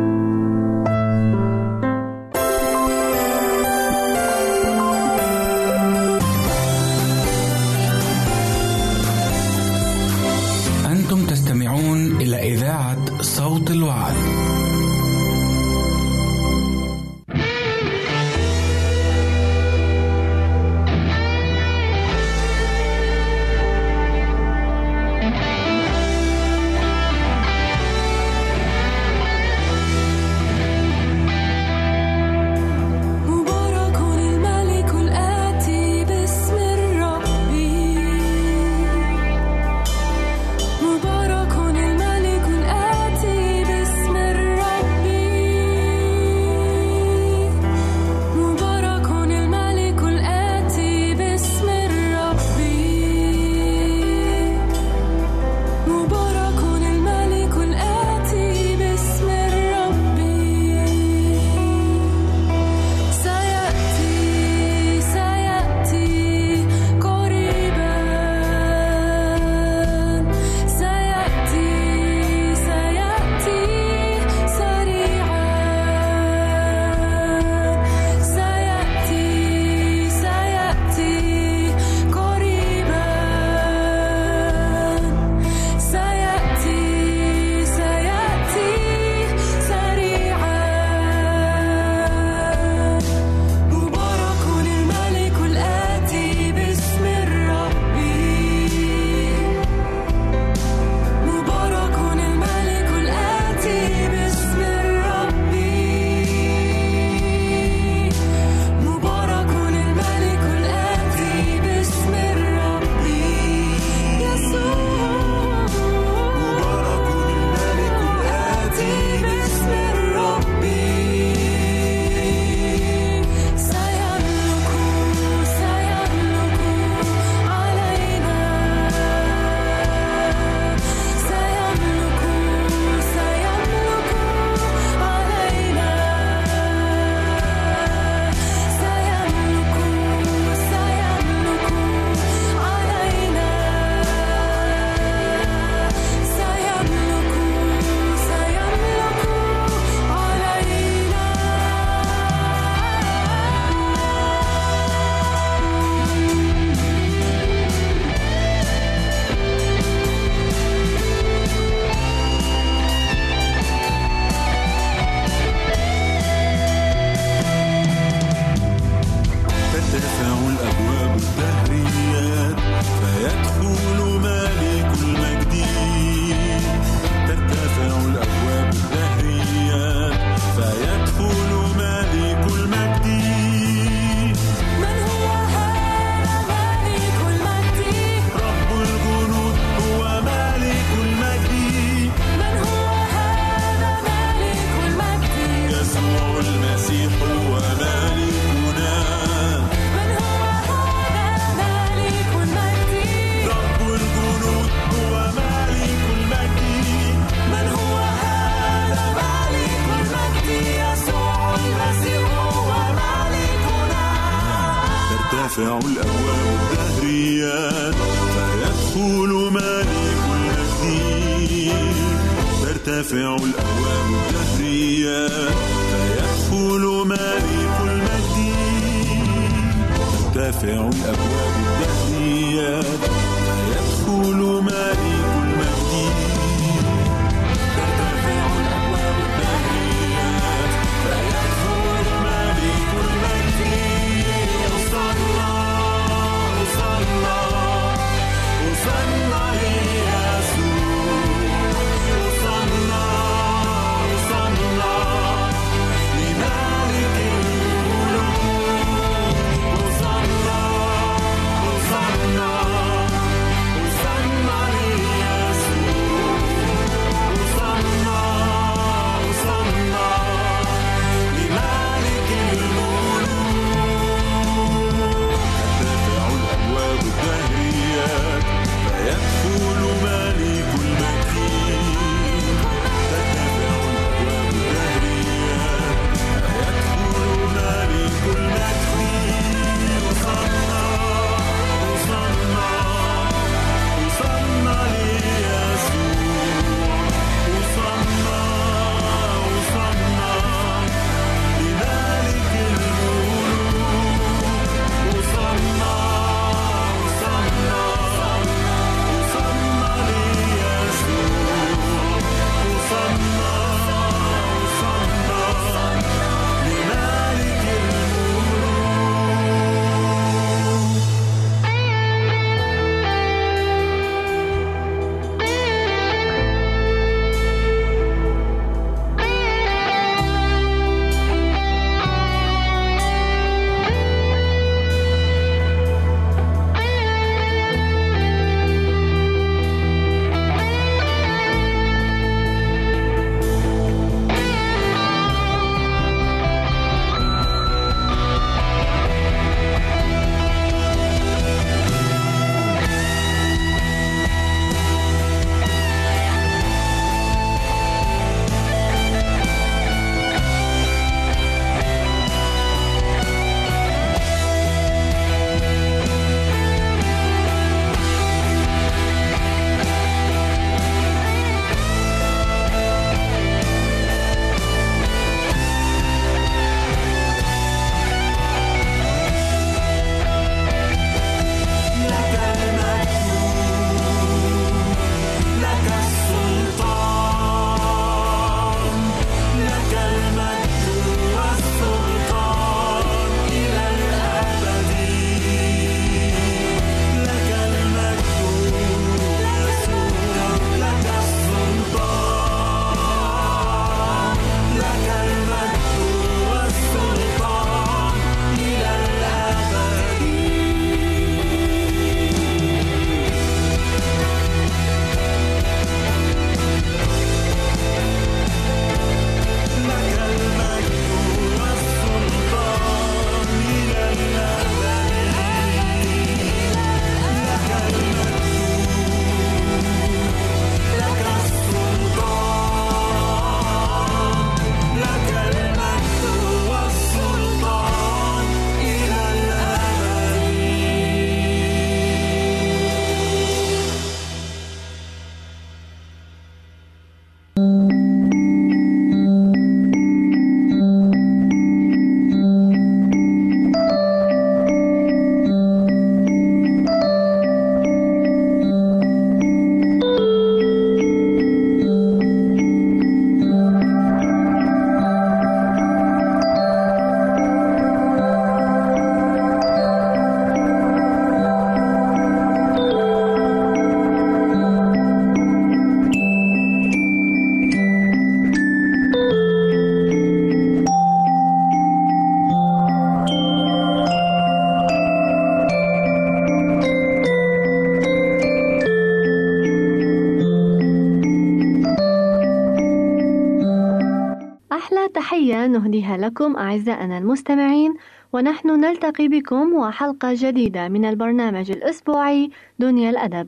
نهديها 495.67 496.17
لكم 496.17 496.55
أعزائنا 496.55 497.17
المستمعين 497.17 497.93
ونحن 498.33 498.67
نلتقي 498.69 499.27
بكم 499.27 499.73
وحلقة 499.73 500.29
جديدة 500.33 500.87
من 500.89 501.05
البرنامج 501.05 501.71
الأسبوعي 501.71 502.51
دنيا 502.79 503.09
الأدب. 503.09 503.47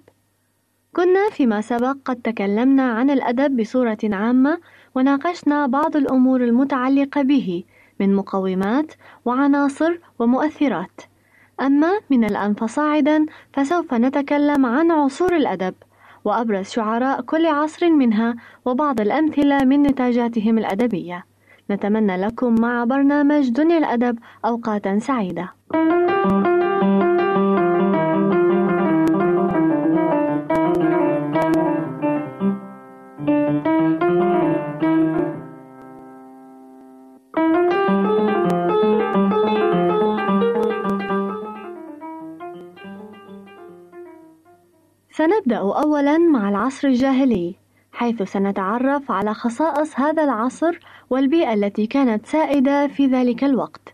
كنا 0.94 1.30
فيما 1.32 1.62
سبق 1.62 1.98
قد 2.06 2.16
تكلمنا 2.16 2.84
عن 2.84 3.10
الأدب 3.10 3.62
بصورة 3.62 3.98
عامة 4.04 4.60
وناقشنا 4.96 5.68
بعض 5.68 5.96
الأمور 5.98 6.44
المتعلقة 6.44 7.22
به 7.22 7.64
من 8.00 8.16
مقومات 8.16 8.94
وعناصر 9.26 9.98
ومؤثرات. 10.20 11.02
أما 11.62 12.00
من 12.10 12.24
الآن 12.24 12.54
فصاعدا 12.54 13.26
فسوف 13.54 13.94
نتكلم 13.94 14.66
عن 14.66 14.92
عصور 14.92 15.36
الأدب 15.36 15.74
وأبرز 16.26 16.70
شعراء 16.70 17.22
كل 17.22 17.46
عصر 17.46 17.90
منها 17.90 18.36
وبعض 18.66 19.02
الأمثلة 19.02 19.66
من 19.66 19.84
نتاجاتهم 19.84 20.58
الأدبية 20.58 21.26
نتمنى 21.72 22.18
لكم 22.18 22.56
مع 22.62 22.84
برنامج 22.84 23.50
دنيا 23.50 23.78
الأدب 23.78 24.20
أوقاتا 24.46 25.00
سعيدة. 25.00 25.54
سنبدأ 45.12 45.58
أولاً 45.58 46.18
مع 46.18 46.50
العصر 46.50 46.88
الجاهلي، 46.88 47.56
حيث 48.04 48.22
سنتعرف 48.22 49.12
على 49.12 49.34
خصائص 49.34 50.00
هذا 50.00 50.24
العصر 50.24 50.80
والبيئة 51.10 51.54
التي 51.54 51.88
كانت 51.88 52.26
سائدة 52.26 52.88
في 52.88 53.08
ذلك 53.08 53.44
الوقت، 53.44 53.94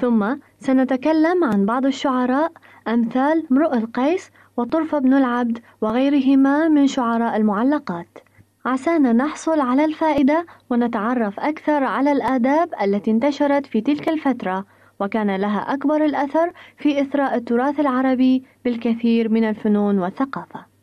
ثم 0.00 0.36
سنتكلم 0.58 1.44
عن 1.44 1.66
بعض 1.66 1.86
الشعراء 1.86 2.52
أمثال 2.88 3.46
امرؤ 3.52 3.74
القيس 3.74 4.30
وطرف 4.56 4.94
بن 4.94 5.14
العبد 5.14 5.58
وغيرهما 5.80 6.68
من 6.68 6.86
شعراء 6.86 7.36
المعلقات. 7.36 8.18
عسانا 8.66 9.12
نحصل 9.12 9.60
على 9.60 9.84
الفائدة 9.84 10.46
ونتعرف 10.70 11.40
أكثر 11.40 11.84
على 11.84 12.12
الآداب 12.12 12.68
التي 12.82 13.10
انتشرت 13.10 13.66
في 13.66 13.80
تلك 13.80 14.08
الفترة 14.08 14.64
وكان 15.00 15.36
لها 15.36 15.74
أكبر 15.74 16.04
الأثر 16.04 16.52
في 16.78 17.00
إثراء 17.00 17.34
التراث 17.34 17.80
العربي 17.80 18.44
بالكثير 18.64 19.28
من 19.28 19.44
الفنون 19.44 19.98
والثقافة. 19.98 20.73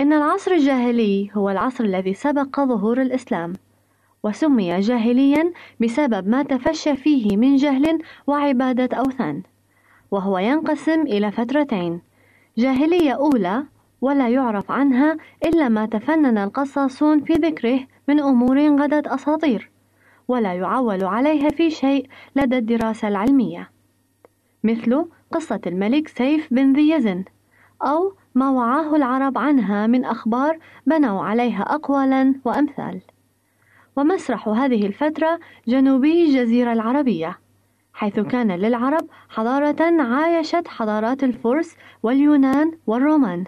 إن 0.00 0.12
العصر 0.12 0.50
الجاهلي 0.52 1.30
هو 1.34 1.50
العصر 1.50 1.84
الذي 1.84 2.14
سبق 2.14 2.60
ظهور 2.60 3.02
الإسلام، 3.02 3.52
وسمي 4.22 4.80
جاهليًا 4.80 5.52
بسبب 5.80 6.28
ما 6.28 6.42
تفشى 6.42 6.96
فيه 6.96 7.36
من 7.36 7.56
جهل 7.56 7.98
وعبادة 8.26 8.96
أوثان، 8.96 9.42
وهو 10.10 10.38
ينقسم 10.38 11.02
إلى 11.02 11.30
فترتين: 11.30 12.00
جاهلية 12.58 13.12
أولى 13.12 13.64
ولا 14.00 14.28
يعرف 14.28 14.70
عنها 14.70 15.16
إلا 15.44 15.68
ما 15.68 15.86
تفنن 15.86 16.38
القصاصون 16.38 17.24
في 17.24 17.32
ذكره 17.32 17.80
من 18.08 18.20
أمور 18.20 18.82
غدت 18.82 19.06
أساطير، 19.06 19.70
ولا 20.28 20.54
يعول 20.54 21.04
عليها 21.04 21.48
في 21.48 21.70
شيء 21.70 22.08
لدى 22.36 22.58
الدراسة 22.58 23.08
العلمية 23.08 23.70
مثل 24.64 25.04
قصة 25.32 25.60
الملك 25.66 26.08
سيف 26.08 26.54
بن 26.54 26.72
ذي 26.72 26.90
يزن 26.90 27.24
أو 27.82 28.14
ما 28.36 28.50
وعاه 28.50 28.96
العرب 28.96 29.38
عنها 29.38 29.86
من 29.86 30.04
أخبار 30.04 30.58
بنوا 30.86 31.24
عليها 31.24 31.62
أقوالا 31.62 32.34
وأمثال. 32.44 33.00
ومسرح 33.96 34.48
هذه 34.48 34.86
الفترة 34.86 35.40
جنوبي 35.68 36.24
الجزيرة 36.24 36.72
العربية 36.72 37.38
حيث 37.92 38.20
كان 38.20 38.52
للعرب 38.52 39.06
حضارة 39.28 40.02
عايشت 40.02 40.68
حضارات 40.68 41.24
الفرس 41.24 41.76
واليونان 42.02 42.72
والرومان 42.86 43.44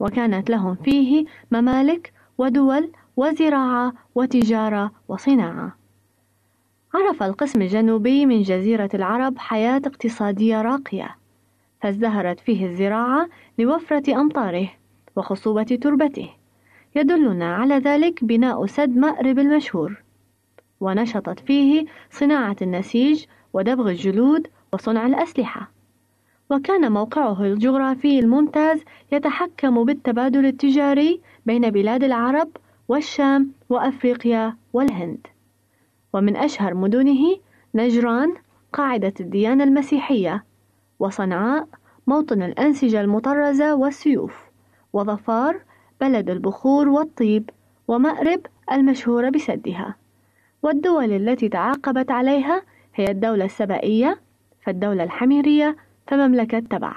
وكانت 0.00 0.50
لهم 0.50 0.74
فيه 0.74 1.24
ممالك 1.52 2.12
ودول 2.38 2.92
وزراعة 3.16 3.92
وتجارة 4.14 4.92
وصناعة. 5.08 5.76
عرف 6.94 7.22
القسم 7.22 7.62
الجنوبي 7.62 8.26
من 8.26 8.42
جزيرة 8.42 8.90
العرب 8.94 9.38
حياة 9.38 9.82
اقتصادية 9.86 10.62
راقية، 10.62 11.16
فازدهرت 11.80 12.40
فيه 12.40 12.66
الزراعة 12.66 13.28
لوفرة 13.58 14.20
أمطاره 14.20 14.70
وخصوبة 15.16 15.62
تربته، 15.62 16.30
يدلنا 16.96 17.54
على 17.54 17.74
ذلك 17.74 18.24
بناء 18.24 18.66
سد 18.66 18.96
مأرب 18.96 19.38
المشهور، 19.38 20.02
ونشطت 20.80 21.40
فيه 21.40 21.86
صناعة 22.10 22.56
النسيج 22.62 23.24
ودبغ 23.52 23.90
الجلود 23.90 24.46
وصنع 24.72 25.06
الأسلحة، 25.06 25.70
وكان 26.50 26.92
موقعه 26.92 27.44
الجغرافي 27.44 28.18
الممتاز 28.18 28.84
يتحكم 29.12 29.84
بالتبادل 29.84 30.46
التجاري 30.46 31.20
بين 31.46 31.70
بلاد 31.70 32.04
العرب 32.04 32.48
والشام 32.88 33.52
وأفريقيا 33.68 34.56
والهند. 34.72 35.26
ومن 36.12 36.36
أشهر 36.36 36.74
مدنه 36.74 37.36
نجران 37.74 38.34
قاعدة 38.72 39.14
الديانة 39.20 39.64
المسيحية. 39.64 40.44
وصنعاء 40.98 41.68
موطن 42.06 42.42
الأنسجة 42.42 43.00
المطرزة 43.00 43.74
والسيوف 43.74 44.44
وظفار 44.92 45.60
بلد 46.00 46.30
البخور 46.30 46.88
والطيب 46.88 47.50
ومأرب 47.88 48.40
المشهورة 48.72 49.30
بسدها. 49.30 49.96
والدول 50.62 51.12
التي 51.12 51.48
تعاقبت 51.48 52.10
عليها 52.10 52.62
هي 52.94 53.10
الدولة 53.10 53.44
السبائية 53.44 54.20
فالدولة 54.62 55.04
الحميرية 55.04 55.76
فمملكة 56.06 56.58
تبع. 56.58 56.94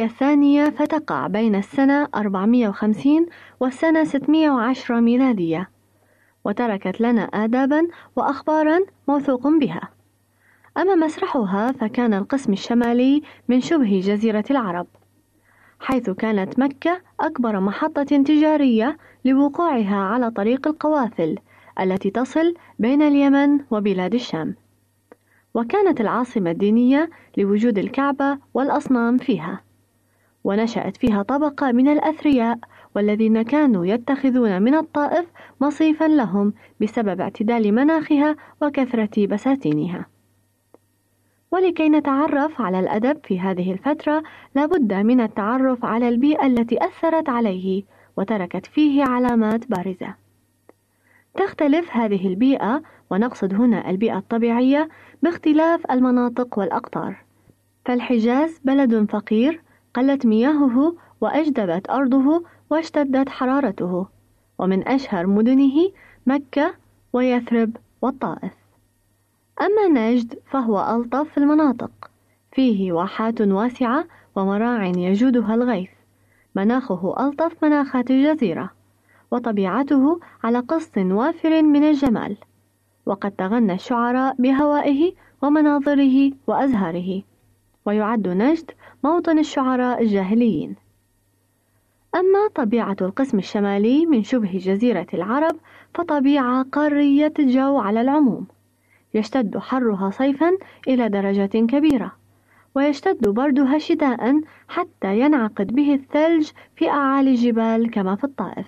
الجاهلية 0.00 0.12
الثانية 0.12 0.70
فتقع 0.70 1.26
بين 1.26 1.54
السنة 1.54 2.08
450 2.14 3.26
والسنة 3.60 4.04
610 4.04 5.00
ميلادية. 5.00 5.70
وتركت 6.44 7.00
لنا 7.00 7.22
آدابا 7.22 7.88
وأخبارا 8.16 8.80
موثوق 9.08 9.48
بها. 9.48 9.88
أما 10.78 10.94
مسرحها 10.94 11.72
فكان 11.72 12.14
القسم 12.14 12.52
الشمالي 12.52 13.22
من 13.48 13.60
شبه 13.60 14.00
جزيرة 14.00 14.44
العرب 14.50 14.86
حيث 15.80 16.10
كانت 16.10 16.58
مكة 16.58 17.00
أكبر 17.20 17.60
محطة 17.60 18.02
تجارية 18.02 18.96
لوقوعها 19.24 19.96
على 19.96 20.30
طريق 20.30 20.68
القوافل 20.68 21.38
التي 21.80 22.10
تصل 22.10 22.54
بين 22.78 23.02
اليمن 23.02 23.60
وبلاد 23.70 24.14
الشام. 24.14 24.54
وكانت 25.54 26.00
العاصمة 26.00 26.50
الدينية 26.50 27.10
لوجود 27.36 27.78
الكعبة 27.78 28.38
والأصنام 28.54 29.18
فيها. 29.18 29.69
ونشأت 30.44 30.96
فيها 30.96 31.22
طبقة 31.22 31.72
من 31.72 31.88
الأثرياء 31.88 32.58
والذين 32.96 33.42
كانوا 33.42 33.86
يتخذون 33.86 34.62
من 34.62 34.74
الطائف 34.74 35.26
مصيفا 35.60 36.04
لهم 36.04 36.52
بسبب 36.80 37.20
اعتدال 37.20 37.74
مناخها 37.74 38.36
وكثرة 38.62 39.26
بساتينها. 39.26 40.06
ولكي 41.50 41.88
نتعرف 41.88 42.60
على 42.60 42.80
الأدب 42.80 43.18
في 43.24 43.40
هذه 43.40 43.72
الفترة 43.72 44.22
لابد 44.54 44.92
من 44.92 45.20
التعرف 45.20 45.84
على 45.84 46.08
البيئة 46.08 46.46
التي 46.46 46.84
أثرت 46.84 47.28
عليه 47.28 47.82
وتركت 48.16 48.66
فيه 48.66 49.04
علامات 49.04 49.70
بارزة. 49.70 50.14
تختلف 51.34 51.96
هذه 51.96 52.28
البيئة 52.28 52.82
ونقصد 53.10 53.54
هنا 53.54 53.90
البيئة 53.90 54.18
الطبيعية 54.18 54.88
باختلاف 55.22 55.90
المناطق 55.90 56.58
والأقطار. 56.58 57.16
فالحجاز 57.84 58.60
بلد 58.64 59.10
فقير 59.10 59.62
قلت 59.94 60.26
مياهه 60.26 60.96
وأجدبت 61.20 61.90
أرضه 61.90 62.44
واشتدت 62.70 63.28
حرارته 63.28 64.06
ومن 64.58 64.88
أشهر 64.88 65.26
مدنه 65.26 65.90
مكة 66.26 66.74
ويثرب 67.12 67.76
والطائف. 68.02 68.52
أما 69.60 69.88
نجد 69.88 70.38
فهو 70.50 70.96
ألطف 70.96 71.38
المناطق 71.38 72.10
فيه 72.52 72.92
واحات 72.92 73.40
واسعة 73.40 74.04
ومراع 74.36 74.86
يجودها 74.86 75.54
الغيث 75.54 75.90
مناخه 76.54 77.26
ألطف 77.26 77.64
مناخات 77.64 78.10
الجزيرة 78.10 78.70
وطبيعته 79.30 80.20
على 80.44 80.58
قسط 80.58 80.98
وافر 80.98 81.62
من 81.62 81.84
الجمال 81.84 82.36
وقد 83.06 83.30
تغنى 83.30 83.72
الشعراء 83.72 84.34
بهوائه 84.38 85.12
ومناظره 85.42 86.32
وأزهاره. 86.46 87.22
ويعد 87.86 88.28
نجد 88.28 88.70
موطن 89.04 89.38
الشعراء 89.38 90.02
الجاهليين. 90.02 90.76
أما 92.14 92.48
طبيعة 92.54 92.96
القسم 93.00 93.38
الشمالي 93.38 94.06
من 94.06 94.22
شبه 94.22 94.58
جزيرة 94.58 95.06
العرب 95.14 95.56
فطبيعة 95.94 96.62
قارية 96.62 97.32
الجو 97.38 97.78
على 97.78 98.00
العموم. 98.00 98.46
يشتد 99.14 99.58
حرها 99.58 100.10
صيفا 100.10 100.50
إلى 100.88 101.08
درجة 101.08 101.66
كبيرة 101.66 102.12
ويشتد 102.74 103.28
بردها 103.28 103.78
شتاء 103.78 104.40
حتى 104.68 105.20
ينعقد 105.20 105.66
به 105.74 105.94
الثلج 105.94 106.50
في 106.76 106.90
أعالي 106.90 107.30
الجبال 107.30 107.90
كما 107.90 108.16
في 108.16 108.24
الطائف. 108.24 108.66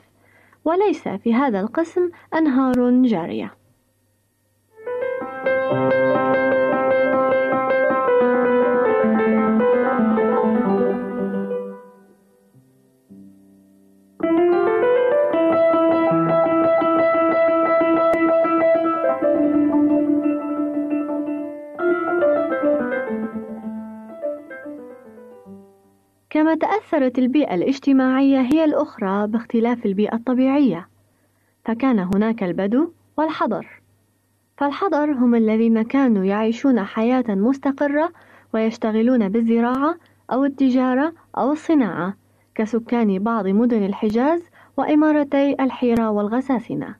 وليس 0.64 1.08
في 1.08 1.34
هذا 1.34 1.60
القسم 1.60 2.10
أنهار 2.34 3.02
جارية. 3.02 3.54
كما 26.32 26.54
تأثرت 26.54 27.18
البيئة 27.18 27.54
الاجتماعية 27.54 28.40
هي 28.40 28.64
الأخرى 28.64 29.26
باختلاف 29.26 29.86
البيئة 29.86 30.14
الطبيعية. 30.14 30.88
فكان 31.64 31.98
هناك 31.98 32.42
البدو 32.42 32.92
والحضر. 33.16 33.82
فالحضر 34.56 35.12
هم 35.12 35.34
الذين 35.34 35.82
كانوا 35.82 36.24
يعيشون 36.24 36.80
حياة 36.84 37.24
مستقرة 37.28 38.12
ويشتغلون 38.54 39.28
بالزراعة 39.28 39.96
أو 40.32 40.44
التجارة 40.44 41.12
أو 41.38 41.52
الصناعة 41.52 42.14
كسكان 42.54 43.18
بعض 43.18 43.46
مدن 43.46 43.84
الحجاز 43.86 44.42
وإمارتي 44.76 45.56
الحيرة 45.60 46.10
والغساسنة. 46.10 46.94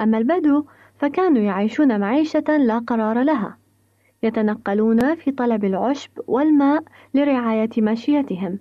أما 0.00 0.18
البدو 0.18 0.64
فكانوا 0.98 1.42
يعيشون 1.42 2.00
معيشة 2.00 2.56
لا 2.58 2.78
قرار 2.78 3.22
لها. 3.22 3.61
يتنقلون 4.22 5.14
في 5.14 5.30
طلب 5.30 5.64
العشب 5.64 6.10
والماء 6.26 6.82
لرعاية 7.14 7.70
ماشيتهم 7.78 8.58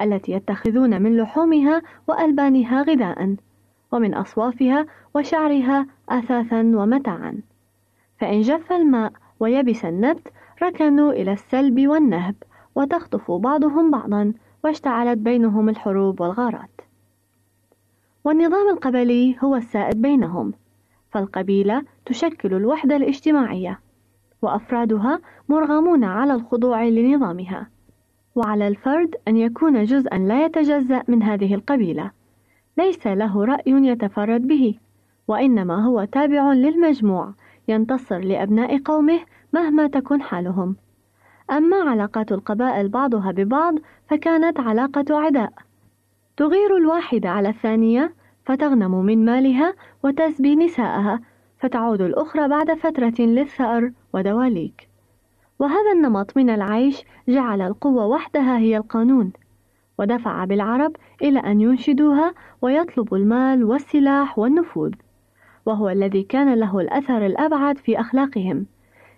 التي 0.00 0.32
يتخذون 0.32 1.02
من 1.02 1.16
لحومها 1.16 1.82
وألبانها 2.08 2.82
غذاء 2.82 3.36
ومن 3.92 4.14
أصوافها 4.14 4.86
وشعرها 5.14 5.86
أثاثا 6.08 6.60
ومتاعا. 6.60 7.38
فإن 8.20 8.40
جف 8.40 8.72
الماء 8.72 9.12
ويبس 9.40 9.84
النبت 9.84 10.32
ركنوا 10.62 11.12
إلى 11.12 11.32
السلب 11.32 11.88
والنهب 11.88 12.34
وتخطف 12.74 13.30
بعضهم 13.30 13.90
بعضا 13.90 14.32
واشتعلت 14.64 15.18
بينهم 15.18 15.68
الحروب 15.68 16.20
والغارات. 16.20 16.80
والنظام 18.24 18.68
القبلي 18.68 19.36
هو 19.44 19.56
السائد 19.56 20.02
بينهم 20.02 20.52
فالقبيلة 21.10 21.82
تشكل 22.06 22.54
الوحدة 22.54 22.96
الاجتماعية. 22.96 23.80
وأفرادها 24.42 25.20
مرغمون 25.48 26.04
على 26.04 26.34
الخضوع 26.34 26.84
لنظامها. 26.84 27.66
وعلى 28.34 28.68
الفرد 28.68 29.14
أن 29.28 29.36
يكون 29.36 29.84
جزءا 29.84 30.18
لا 30.18 30.44
يتجزأ 30.44 31.02
من 31.08 31.22
هذه 31.22 31.54
القبيلة. 31.54 32.10
ليس 32.78 33.06
له 33.06 33.44
رأي 33.44 33.72
يتفرد 33.72 34.46
به 34.46 34.74
وإنما 35.28 35.84
هو 35.84 36.04
تابع 36.04 36.52
للمجموع 36.52 37.32
ينتصر 37.68 38.18
لأبناء 38.18 38.78
قومه 38.78 39.20
مهما 39.52 39.86
تكن 39.86 40.22
حالهم. 40.22 40.76
أما 41.50 41.76
علاقات 41.76 42.32
القبائل 42.32 42.88
بعضها 42.88 43.32
ببعض 43.32 43.74
فكانت 44.08 44.60
علاقة 44.60 45.04
عداء 45.10 45.52
تغير 46.36 46.76
الواحدة 46.76 47.28
على 47.28 47.48
الثانية 47.48 48.14
فتغنم 48.44 49.04
من 49.04 49.24
مالها 49.24 49.74
وتسبي 50.04 50.56
نساءها 50.56 51.20
فتعود 51.58 52.00
الأخرى 52.00 52.48
بعد 52.48 52.74
فترة 52.74 53.14
للثأر 53.18 53.92
ودواليك. 54.14 54.88
وهذا 55.58 55.92
النمط 55.96 56.36
من 56.36 56.50
العيش 56.50 57.04
جعل 57.28 57.60
القوة 57.60 58.06
وحدها 58.06 58.58
هي 58.58 58.76
القانون 58.76 59.32
ودفع 59.98 60.44
بالعرب 60.44 60.96
إلى 61.22 61.38
أن 61.38 61.60
ينشدوها 61.60 62.34
ويطلبوا 62.62 63.18
المال 63.18 63.64
والسلاح 63.64 64.38
والنفوذ 64.38 64.92
وهو 65.66 65.88
الذي 65.88 66.22
كان 66.22 66.54
له 66.54 66.80
الأثر 66.80 67.26
الأبعد 67.26 67.78
في 67.78 68.00
أخلاقهم 68.00 68.66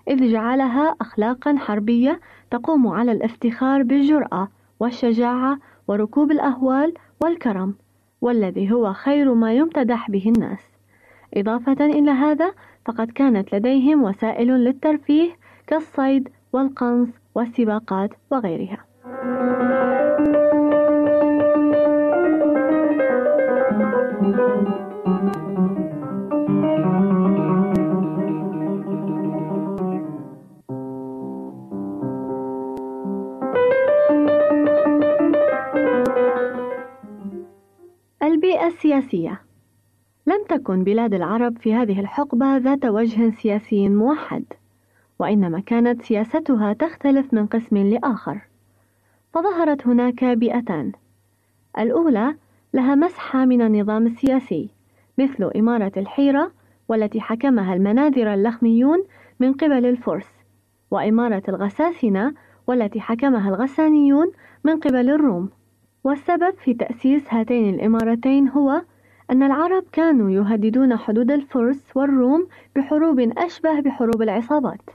إذ 0.09 0.33
جعلها 0.33 0.97
أخلاقا 1.01 1.57
حربية 1.57 2.21
تقوم 2.51 2.89
على 2.89 3.13
الافتخار 3.13 3.83
بالجرأة 3.83 4.49
والشجاعة 4.81 5.59
وركوب 5.89 6.31
الأهوال 6.31 6.95
والكرم 7.23 7.75
والذي 8.21 8.73
هو 8.73 8.93
خير 8.93 9.35
ما 9.35 9.53
يمتدح 9.53 10.11
به 10.11 10.33
الناس. 10.37 10.70
إضافة 11.35 11.85
إلى 11.85 12.11
هذا 12.11 12.53
فقد 12.87 13.11
كانت 13.11 13.55
لديهم 13.55 14.03
وسائل 14.03 14.49
للترفيه 14.49 15.31
كالصيد 15.67 16.29
والقنص 16.53 17.09
والسباقات 17.35 18.11
وغيرها. 18.31 18.87
البيئة 38.23 38.67
السياسية. 38.67 39.50
لم 40.31 40.45
تكن 40.49 40.85
بلاد 40.85 41.15
العرب 41.15 41.59
في 41.59 41.75
هذه 41.75 42.01
الحقبة 42.01 42.57
ذات 42.57 42.85
وجه 42.85 43.31
سياسي 43.31 43.89
موحد 43.89 44.45
وإنما 45.19 45.61
كانت 45.61 46.03
سياستها 46.03 46.73
تختلف 46.73 47.35
من 47.35 47.47
قسم 47.47 47.77
لآخر. 47.77 48.41
فظهرت 49.35 49.87
هناك 49.87 50.25
بيئتان. 50.25 50.93
الأولى 51.79 52.35
لها 52.75 52.95
مسحة 52.95 53.45
من 53.45 53.63
النظام 53.63 54.07
السياسي 54.07 54.71
مثل 55.19 55.51
إمارة 55.57 55.93
الحيرة 55.97 56.53
والتي 56.89 57.21
حكمها 57.21 57.75
المناذر 57.75 58.35
اللخميون 58.35 59.05
من 59.41 59.53
قبل 59.53 59.87
الفرس 59.87 60.31
وإمارة 60.91 61.43
الغساسنة 61.49 62.35
والتي 62.67 63.01
حكمها 63.01 63.49
الغسانيون 63.49 64.33
من 64.65 64.81
قبل 64.81 65.11
الروم. 65.11 65.51
والسبب 66.05 66.55
في 66.65 66.75
تأسيس 66.75 67.35
هاتين 67.35 67.75
الإمارتين 67.75 68.49
هو 68.49 68.83
أن 69.31 69.43
العرب 69.43 69.85
كانوا 69.93 70.31
يهددون 70.31 70.97
حدود 70.97 71.31
الفرس 71.31 71.97
والروم 71.97 72.49
بحروب 72.77 73.21
أشبه 73.21 73.81
بحروب 73.81 74.23
العصابات 74.23 74.91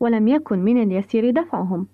ولم 0.00 0.28
يكن 0.28 0.58
من 0.58 0.82
اليسير 0.82 1.30
دفعهم. 1.30 1.86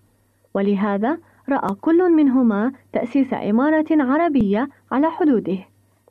ولهذا 0.55 1.19
رأى 1.49 1.75
كل 1.81 2.13
منهما 2.13 2.73
تأسيس 2.93 3.35
إمارة 3.35 3.87
عربية 3.91 4.69
على 4.93 5.11
حدوده 5.11 5.59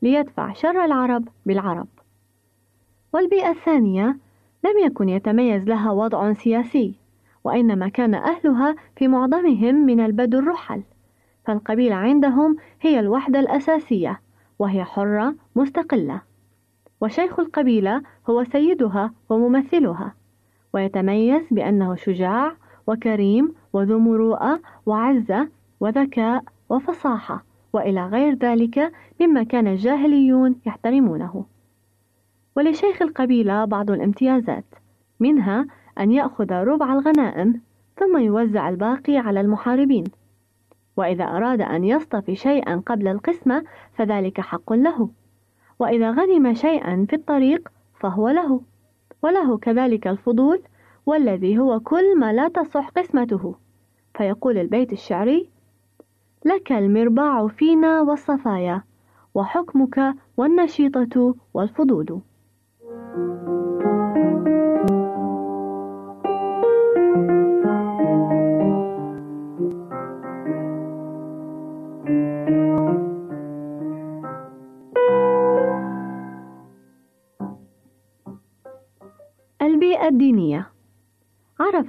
ليدفع 0.02 0.52
شر 0.52 0.84
العرب 0.84 1.28
بالعرب. 1.46 1.88
والبيئة 3.12 3.50
الثانية 3.50 4.18
لم 4.64 4.78
يكن 4.84 5.08
يتميز 5.08 5.68
لها 5.68 5.90
وضع 5.90 6.32
سياسي 6.32 6.94
وإنما 7.44 7.88
كان 7.88 8.14
أهلها 8.14 8.76
في 8.96 9.08
معظمهم 9.08 9.74
من 9.74 10.00
البدو 10.00 10.38
الرحل 10.38 10.82
فالقبيلة 11.44 11.94
عندهم 11.94 12.56
هي 12.80 13.00
الوحدة 13.00 13.40
الأساسية. 13.40 14.20
وهي 14.60 14.84
حرة 14.84 15.34
مستقلة. 15.56 16.20
وشيخ 17.00 17.40
القبيلة 17.40 18.02
هو 18.30 18.44
سيدها 18.44 19.12
وممثلها 19.28 20.14
ويتميز 20.72 21.42
بأنه 21.50 21.94
شجاع 21.94 22.52
وكريم 22.86 23.54
وذو 23.72 23.98
مروءة 23.98 24.60
وعزة 24.86 25.48
وذكاء 25.80 26.44
وفصاحة 26.68 27.44
وإلى 27.72 28.06
غير 28.06 28.34
ذلك 28.34 28.92
مما 29.20 29.42
كان 29.42 29.66
الجاهليون 29.66 30.56
يحترمونه. 30.66 31.44
ولشيخ 32.56 33.02
القبيلة 33.02 33.64
بعض 33.64 33.90
الامتيازات 33.90 34.64
منها 35.20 35.66
أن 35.98 36.12
يأخذ 36.12 36.52
ربع 36.52 36.92
الغنائم 36.92 37.60
ثم 37.96 38.18
يوزع 38.18 38.68
الباقي 38.68 39.16
على 39.16 39.40
المحاربين. 39.40 40.04
وإذا 40.96 41.24
أراد 41.24 41.60
أن 41.60 41.84
يصطفي 41.84 42.36
شيئا 42.36 42.82
قبل 42.86 43.08
القسمة 43.08 43.64
فذلك 43.92 44.40
حق 44.40 44.72
له. 44.72 45.08
وإذا 45.78 46.10
غنم 46.10 46.54
شيئا 46.54 47.06
في 47.08 47.16
الطريق 47.16 47.68
فهو 48.00 48.28
له. 48.28 48.60
وله 49.22 49.58
كذلك 49.58 50.06
الفضول 50.06 50.62
والذي 51.06 51.58
هو 51.58 51.80
كل 51.80 52.18
ما 52.18 52.32
لا 52.32 52.48
تصح 52.48 52.88
قسمته. 52.88 53.54
فيقول 54.14 54.58
البيت 54.58 54.92
الشعري 54.92 55.48
لك 56.44 56.72
المرباع 56.72 57.46
فينا 57.48 58.00
والصفايا 58.00 58.82
وحكمك 59.34 60.14
والنشيطة 60.36 61.34
والفضول. 61.54 62.20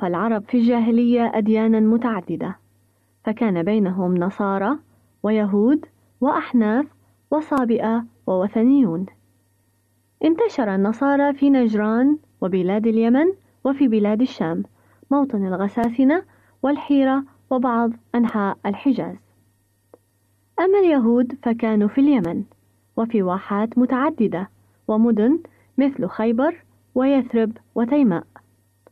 العرب 0.08 0.44
في 0.44 0.58
الجاهلية 0.58 1.32
أديانا 1.36 1.80
متعددة 1.80 2.56
فكان 3.24 3.64
بينهم 3.64 4.18
نصارى 4.18 4.78
ويهود 5.24 5.86
وأحناف 6.22 6.86
وصابئة 7.32 8.06
ووثنيون. 8.28 9.06
انتشر 10.24 10.76
النصارى 10.76 11.34
في 11.34 11.50
نجران 11.50 12.18
وبلاد 12.42 12.88
اليمن 12.88 13.26
وفي 13.64 13.88
بلاد 13.88 14.22
الشام 14.22 14.64
موطن 15.12 15.48
الغساسنة 15.48 16.24
والحيرة 16.64 17.24
وبعض 17.50 17.92
أنحاء 18.16 18.58
الحجاز. 18.66 19.18
أما 20.60 20.80
اليهود 20.80 21.38
فكانوا 21.44 21.88
في 21.88 22.02
اليمن 22.02 22.44
وفي 22.98 23.24
واحات 23.24 23.78
متعددة 23.78 24.50
ومدن 24.88 25.40
مثل 25.78 26.08
خيبر 26.08 26.64
ويثرب 26.96 27.58
وتيماء 27.76 28.24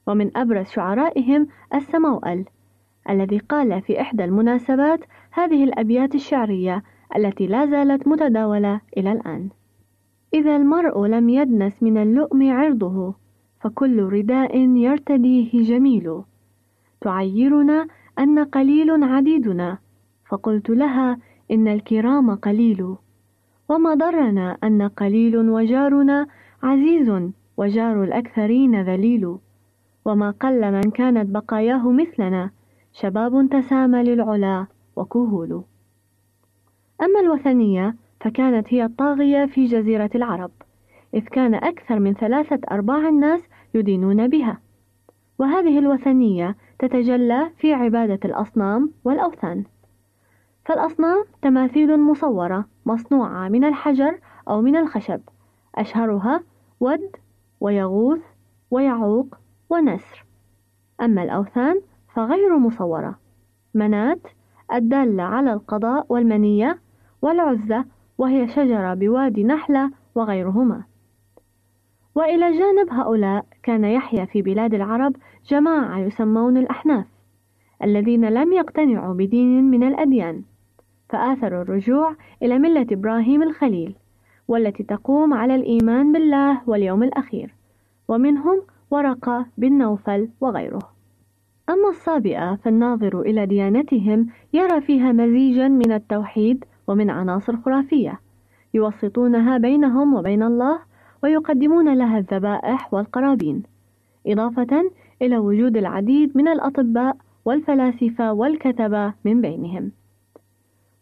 ومن 0.09 0.37
أبرز 0.37 0.65
شعرائهم 0.65 1.47
السموأل 1.73 2.45
الذي 3.09 3.37
قال 3.37 3.81
في 3.81 4.01
إحدى 4.01 4.23
المناسبات 4.23 4.99
هذه 5.31 5.63
الأبيات 5.63 6.15
الشعرية 6.15 6.83
التي 7.15 7.47
لا 7.47 7.65
زالت 7.65 8.07
متداولة 8.07 8.81
إلى 8.97 9.11
الآن. 9.11 9.49
إذا 10.33 10.55
المرء 10.55 11.05
لم 11.05 11.29
يدنس 11.29 11.83
من 11.83 11.97
اللؤم 11.97 12.51
عرضه 12.51 13.13
فكل 13.61 14.03
رداء 14.03 14.57
يرتديه 14.57 15.63
جميل. 15.63 16.21
تعيرنا 17.01 17.87
أن 18.19 18.39
قليل 18.39 19.03
عديدنا 19.03 19.77
فقلت 20.29 20.69
لها 20.69 21.17
إن 21.51 21.67
الكرام 21.67 22.35
قليل. 22.35 22.95
وما 23.69 23.93
ضرنا 23.93 24.57
أن 24.63 24.81
قليل 24.81 25.37
وجارنا 25.37 26.27
عزيز 26.63 27.31
وجار 27.57 28.03
الأكثرين 28.03 28.81
ذليل. 28.81 29.37
وما 30.09 30.31
قل 30.31 30.71
من 30.71 30.91
كانت 30.91 31.29
بقاياه 31.29 31.91
مثلنا. 31.91 32.51
شباب 32.93 33.49
تسامى 33.51 34.03
للعلا 34.03 34.65
وكهول. 34.95 35.63
أما 37.01 37.19
الوثنية 37.19 37.95
فكانت 38.21 38.73
هي 38.73 38.85
الطاغية 38.85 39.45
في 39.45 39.65
جزيرة 39.65 40.09
العرب 40.15 40.51
إذ 41.13 41.21
كان 41.21 41.55
أكثر 41.55 41.99
من 41.99 42.13
ثلاثة 42.13 42.59
أرباع 42.71 43.09
الناس 43.09 43.41
يدينون 43.73 44.27
بها. 44.27 44.59
وهذه 45.39 45.79
الوثنية 45.79 46.55
تتجلى 46.79 47.51
في 47.57 47.73
عبادة 47.73 48.19
الأصنام 48.25 48.91
والأوثان. 49.03 49.63
فالأصنام 50.65 51.25
تماثيل 51.41 51.99
مصورة 51.99 52.65
مصنوعة 52.85 53.49
من 53.49 53.63
الحجر 53.63 54.19
أو 54.47 54.61
من 54.61 54.75
الخشب 54.75 55.21
أشهرها 55.75 56.43
ود 56.79 57.15
ويغوث 57.59 58.21
ويعوق 58.71 59.35
ونسر. 59.69 60.25
أما 61.01 61.23
الأوثان 61.23 61.81
فغير 62.13 62.57
مصورة. 62.57 63.15
منات 63.73 64.27
الدالة 64.73 65.23
على 65.23 65.53
القضاء 65.53 66.05
والمنية 66.09 66.79
والعزة 67.21 67.85
وهي 68.17 68.47
شجرة 68.47 68.93
بوادي 68.93 69.43
نحلة 69.43 69.91
وغيرهما. 70.15 70.83
وإلى 72.15 72.51
جانب 72.51 72.89
هؤلاء 72.93 73.45
كان 73.63 73.83
يحيا 73.83 74.25
في 74.25 74.41
بلاد 74.41 74.73
العرب 74.73 75.15
جماعة 75.47 75.99
يسمون 75.99 76.57
الأحناف 76.57 77.05
الذين 77.83 78.25
لم 78.25 78.53
يقتنعوا 78.53 79.13
بدين 79.13 79.63
من 79.63 79.83
الأديان. 79.83 80.43
فآثروا 81.09 81.61
الرجوع 81.61 82.15
إلى 82.43 82.59
ملة 82.59 82.87
إبراهيم 82.91 83.43
الخليل 83.43 83.95
والتي 84.47 84.83
تقوم 84.83 85.33
على 85.33 85.55
الإيمان 85.55 86.11
بالله 86.11 86.61
واليوم 86.69 87.03
الأخير. 87.03 87.55
ومنهم 88.07 88.61
ورقة 88.91 89.45
بن 89.57 89.77
نوفل 89.77 90.29
وغيره. 90.41 90.99
أما 91.69 91.89
الصابئة 91.89 92.55
فالناظر 92.55 93.21
إلى 93.21 93.45
ديانتهم 93.45 94.27
يرى 94.53 94.81
فيها 94.81 95.11
مزيجا 95.11 95.67
من 95.67 95.91
التوحيد 95.91 96.65
ومن 96.87 97.09
عناصر 97.09 97.57
خرافية 97.57 98.19
يوسطونها 98.73 99.57
بينهم 99.57 100.13
وبين 100.13 100.43
الله 100.43 100.79
ويقدمون 101.23 101.93
لها 101.93 102.17
الذبائح 102.17 102.93
والقرابين 102.93 103.63
إضافة 104.27 104.91
إلى 105.21 105.37
وجود 105.37 105.77
العديد 105.77 106.37
من 106.37 106.47
الأطباء 106.47 107.17
والفلاسفة 107.45 108.33
والكتبة 108.33 109.13
من 109.25 109.41
بينهم. 109.41 109.91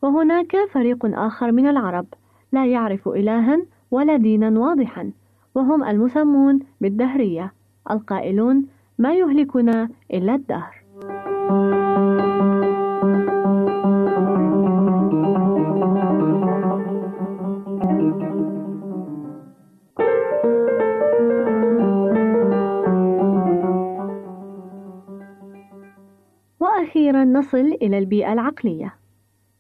وهناك 0.02 0.56
فريق 0.72 1.06
آخر 1.06 1.52
من 1.52 1.68
العرب 1.68 2.06
لا 2.52 2.66
يعرف 2.66 3.08
إلها 3.08 3.66
ولا 3.92 4.18
دينا 4.18 4.60
واضحا 4.60 5.12
وهم 5.56 5.84
المسمون 5.84 6.60
بالدهرية. 6.82 7.54
القائلون 7.92 8.66
ما 8.98 9.14
يهلكنا 9.14 9.90
إلا 10.14 10.36
الدهر. 10.36 10.84
وأخيرا 26.60 27.24
نصل 27.26 27.58
إلى 27.82 27.98
البيئة 27.98 28.34
العقلية. 28.34 28.96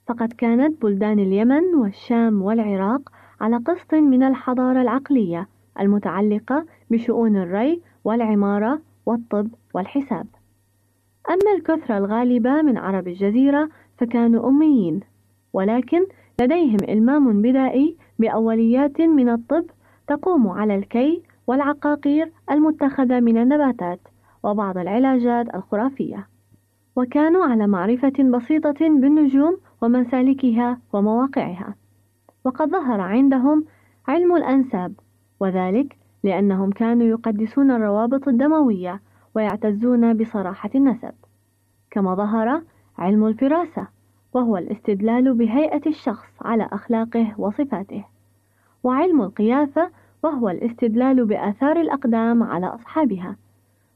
فقد 0.08 0.34
كانت 0.34 0.82
بلدان 0.82 1.20
اليمن 1.20 1.76
والشام 1.76 2.42
والعراق 2.42 3.10
على 3.42 3.58
قسط 3.58 3.94
من 3.94 4.24
الحضارة 4.24 4.82
العقلية 4.82 5.48
المتعلقة 5.80 6.66
بشؤون 6.90 7.36
الري 7.36 7.82
والعمارة 8.08 8.80
والطب 9.06 9.48
والحساب. 9.74 10.28
أما 11.30 11.52
الكثرة 11.58 11.98
الغالبة 11.98 12.62
من 12.62 12.78
عرب 12.78 13.08
الجزيرة 13.08 13.70
فكانوا 13.98 14.50
أميين، 14.50 15.00
ولكن 15.54 16.06
لديهم 16.42 16.78
إلمام 16.90 17.42
بدائي 17.42 17.98
بأوليات 18.20 19.02
من 19.02 19.30
الطب 19.30 19.66
تقوم 20.08 20.48
على 20.48 20.76
الكي 20.76 21.24
والعقاقير 21.48 22.32
المتخذة 22.52 23.20
من 23.20 23.38
النباتات 23.38 24.00
وبعض 24.44 24.78
العلاجات 24.78 25.56
الخرافية. 25.56 26.28
وكانوا 26.96 27.46
على 27.46 27.68
معرفة 27.68 28.24
بسيطة 28.34 28.80
بالنجوم 28.80 29.58
ومسالكها 29.82 30.80
ومواقعها. 30.94 31.76
وقد 32.46 32.70
ظهر 32.70 33.02
عندهم 33.02 33.66
علم 34.08 34.36
الأنساب، 34.36 34.94
وذلك 35.40 35.97
لأنهم 36.24 36.72
كانوا 36.72 37.08
يقدسون 37.08 37.72
الروابط 37.72 38.28
الدموية 38.28 39.02
ويعتزون 39.36 40.18
بصراحة 40.18 40.70
النسب. 40.76 41.14
كما 41.92 42.16
ظهر 42.16 42.62
علم 42.98 43.26
الفراسة 43.26 43.88
وهو 44.34 44.58
الاستدلال 44.58 45.34
بهيئة 45.34 45.82
الشخص 45.88 46.30
على 46.42 46.70
أخلاقه 46.72 47.34
وصفاته. 47.38 48.06
وعلم 48.84 49.22
القيافة 49.22 49.90
وهو 50.24 50.50
الاستدلال 50.50 51.26
بآثار 51.26 51.82
الأقدام 51.82 52.44
على 52.44 52.66
أصحابها. 52.66 53.36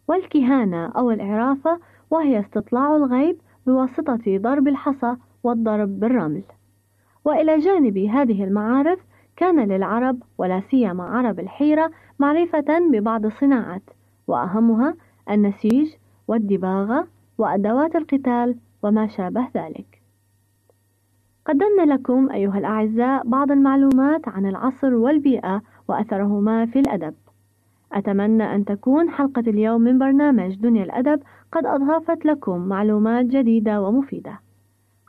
والكهانة 0.07 0.85
أو 0.85 1.11
العرافة 1.11 1.79
وهي 2.11 2.39
استطلاع 2.39 2.95
الغيب 2.95 3.37
بواسطة 3.67 4.37
ضرب 4.37 4.67
الحصى 4.67 5.15
والضرب 5.43 5.99
بالرمل. 5.99 6.43
وإلى 7.25 7.57
جانب 7.57 7.97
هذه 7.97 8.43
المعارف 8.43 8.99
كان 9.35 9.59
للعرب 9.59 10.23
ولا 10.37 10.61
سيما 10.71 11.03
عرب 11.03 11.39
الحيرة 11.39 11.91
معرفة 12.19 12.89
ببعض 12.91 13.25
الصناعات 13.25 13.89
وأهمها 14.27 14.95
النسيج 15.29 15.93
والدباغة 16.27 17.07
وأدوات 17.37 17.95
القتال 17.95 18.55
وما 18.83 19.07
شابه 19.07 19.47
ذلك. 19.55 20.01
قدمنا 21.45 21.93
لكم 21.93 22.31
أيها 22.31 22.57
الأعزاء 22.57 23.27
بعض 23.27 23.51
المعلومات 23.51 24.27
عن 24.27 24.45
العصر 24.45 24.93
والبيئة 24.93 25.61
وأثرهما 25.87 26.65
في 26.65 26.79
الأدب. 26.79 27.13
أتمنى 27.93 28.55
أن 28.55 28.65
تكون 28.65 29.09
حلقة 29.09 29.43
اليوم 29.47 29.81
من 29.81 29.99
برنامج 29.99 30.55
دنيا 30.55 30.83
الأدب 30.83 31.21
قد 31.51 31.65
أضافت 31.65 32.25
لكم 32.25 32.57
معلومات 32.57 33.25
جديدة 33.25 33.81
ومفيدة. 33.81 34.39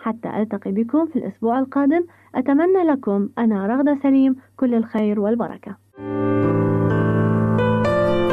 حتى 0.02 0.28
ألتقي 0.28 0.72
بكم 0.72 1.06
في 1.06 1.16
الأسبوع 1.18 1.58
القادم. 1.58 2.04
أتمنى 2.34 2.82
لكم 2.92 3.28
أنا 3.38 3.66
رغدة 3.66 3.98
سليم. 4.02 4.36
كل 4.56 4.74
الخير 4.74 5.20
والبركة. 5.20 5.76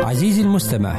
عزيزي 0.10 0.42
المستمع 0.42 0.94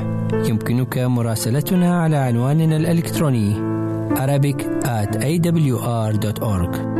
يمكنك 0.48 0.98
مراسلتنا 0.98 2.02
على 2.02 2.16
عنواننا 2.16 2.76
الإلكتروني 2.76 3.70
Arabic 4.10 4.58
at 4.84 5.12
awr.org 5.30 6.99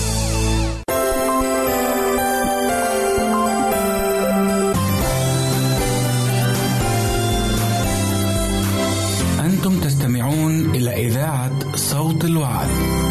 صوت 12.11 12.25
الوعد. 12.25 13.10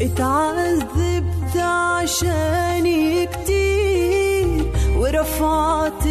اتعذبت 0.00 1.56
عشاني 1.56 3.26
كتير 3.26 4.72
ورفعت 4.96 6.04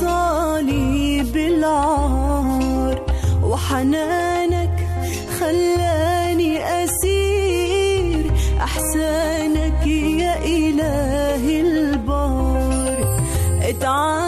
صالي 0.00 1.24
العار 1.46 3.06
وحنانك 3.42 4.76
خلاني 5.40 6.84
أسير. 6.84 8.32
أحسانك 8.60 9.86
يا 9.86 10.34
إله 10.44 11.60
البار. 11.60 13.18
اتعذبت 13.62 14.21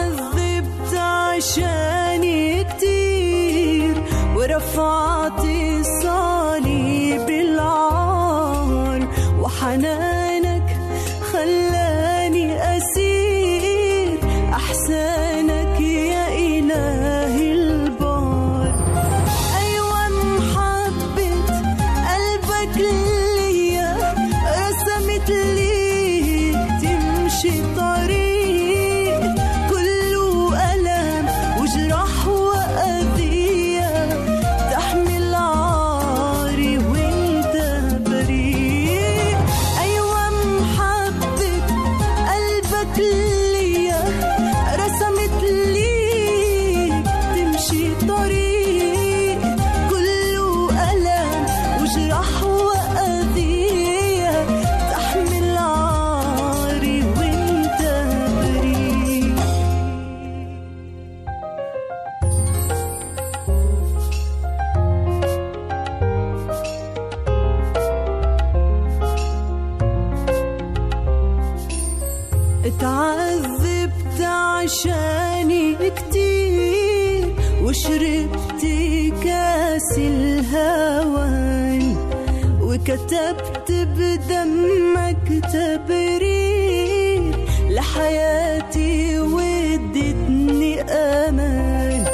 بدمك 83.85 85.45
تبرير 85.53 87.35
لحياتي 87.70 89.18
وادتني 89.20 90.81
أمان 90.83 92.05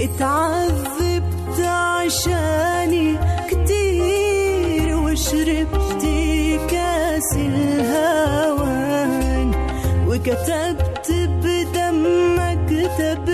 اتعذبت 0.00 1.60
عشاني 1.60 3.16
كتير 3.50 4.96
وشربت 4.96 6.04
كاس 6.70 7.32
الهوان 7.36 9.48
وكتبت 10.08 11.08
بدمك 11.42 12.68
تبرير 12.98 13.33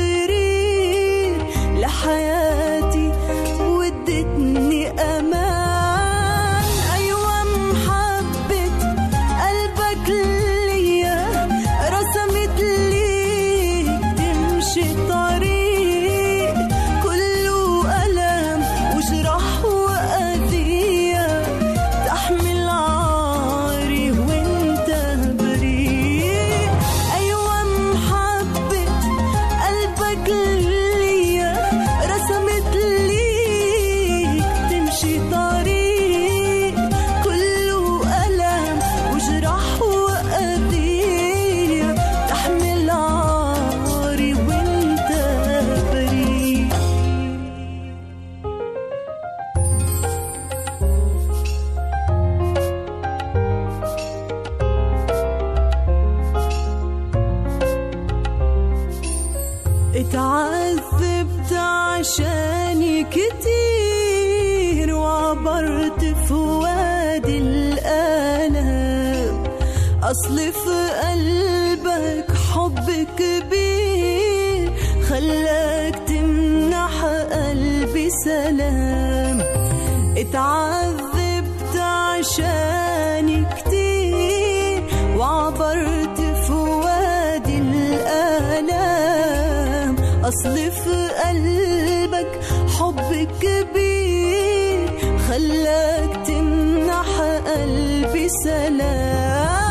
أصل 90.31 90.55
في 90.55 91.09
قلبك 91.24 92.41
حب 92.78 93.28
كبير 93.43 94.89
خلاك 95.28 96.26
تمنح 96.26 97.20
قلبي 97.47 98.28
سلام. 98.45 99.70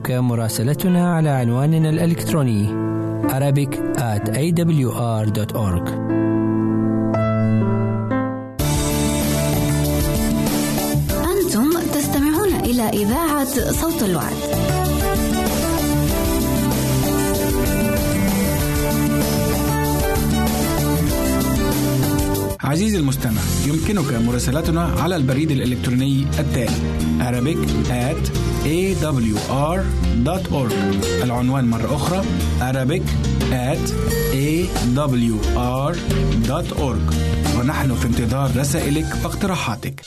يمكنك 0.00 0.20
مراسلتنا 0.20 1.14
على 1.14 1.28
عنواننا 1.28 1.90
الإلكتروني 1.90 2.68
Arabic 3.28 3.72
at 3.98 4.28
awr.org 4.28 5.88
أنتم 11.30 11.70
تستمعون 11.94 12.54
إلى 12.64 12.82
إذاعة 12.82 13.72
صوت 13.72 14.02
الوعد. 14.02 14.36
عزيزي 22.60 22.98
المستمع 22.98 23.40
يمكنك 23.66 24.12
مراسلتنا 24.12 24.82
على 24.82 25.16
البريد 25.16 25.50
الإلكتروني 25.50 26.26
التالي 26.38 27.00
Arabic 27.20 27.58
at 27.90 28.49
awr.org 28.64 30.72
العنوان 31.22 31.64
مرة 31.64 31.96
أخرى 31.96 32.22
Arabic 32.60 33.02
at 33.52 33.90
awr.org 35.66 37.14
ونحن 37.58 37.94
في 37.94 38.06
انتظار 38.06 38.50
رسائلك 38.56 39.06
واقتراحاتك. 39.24 40.00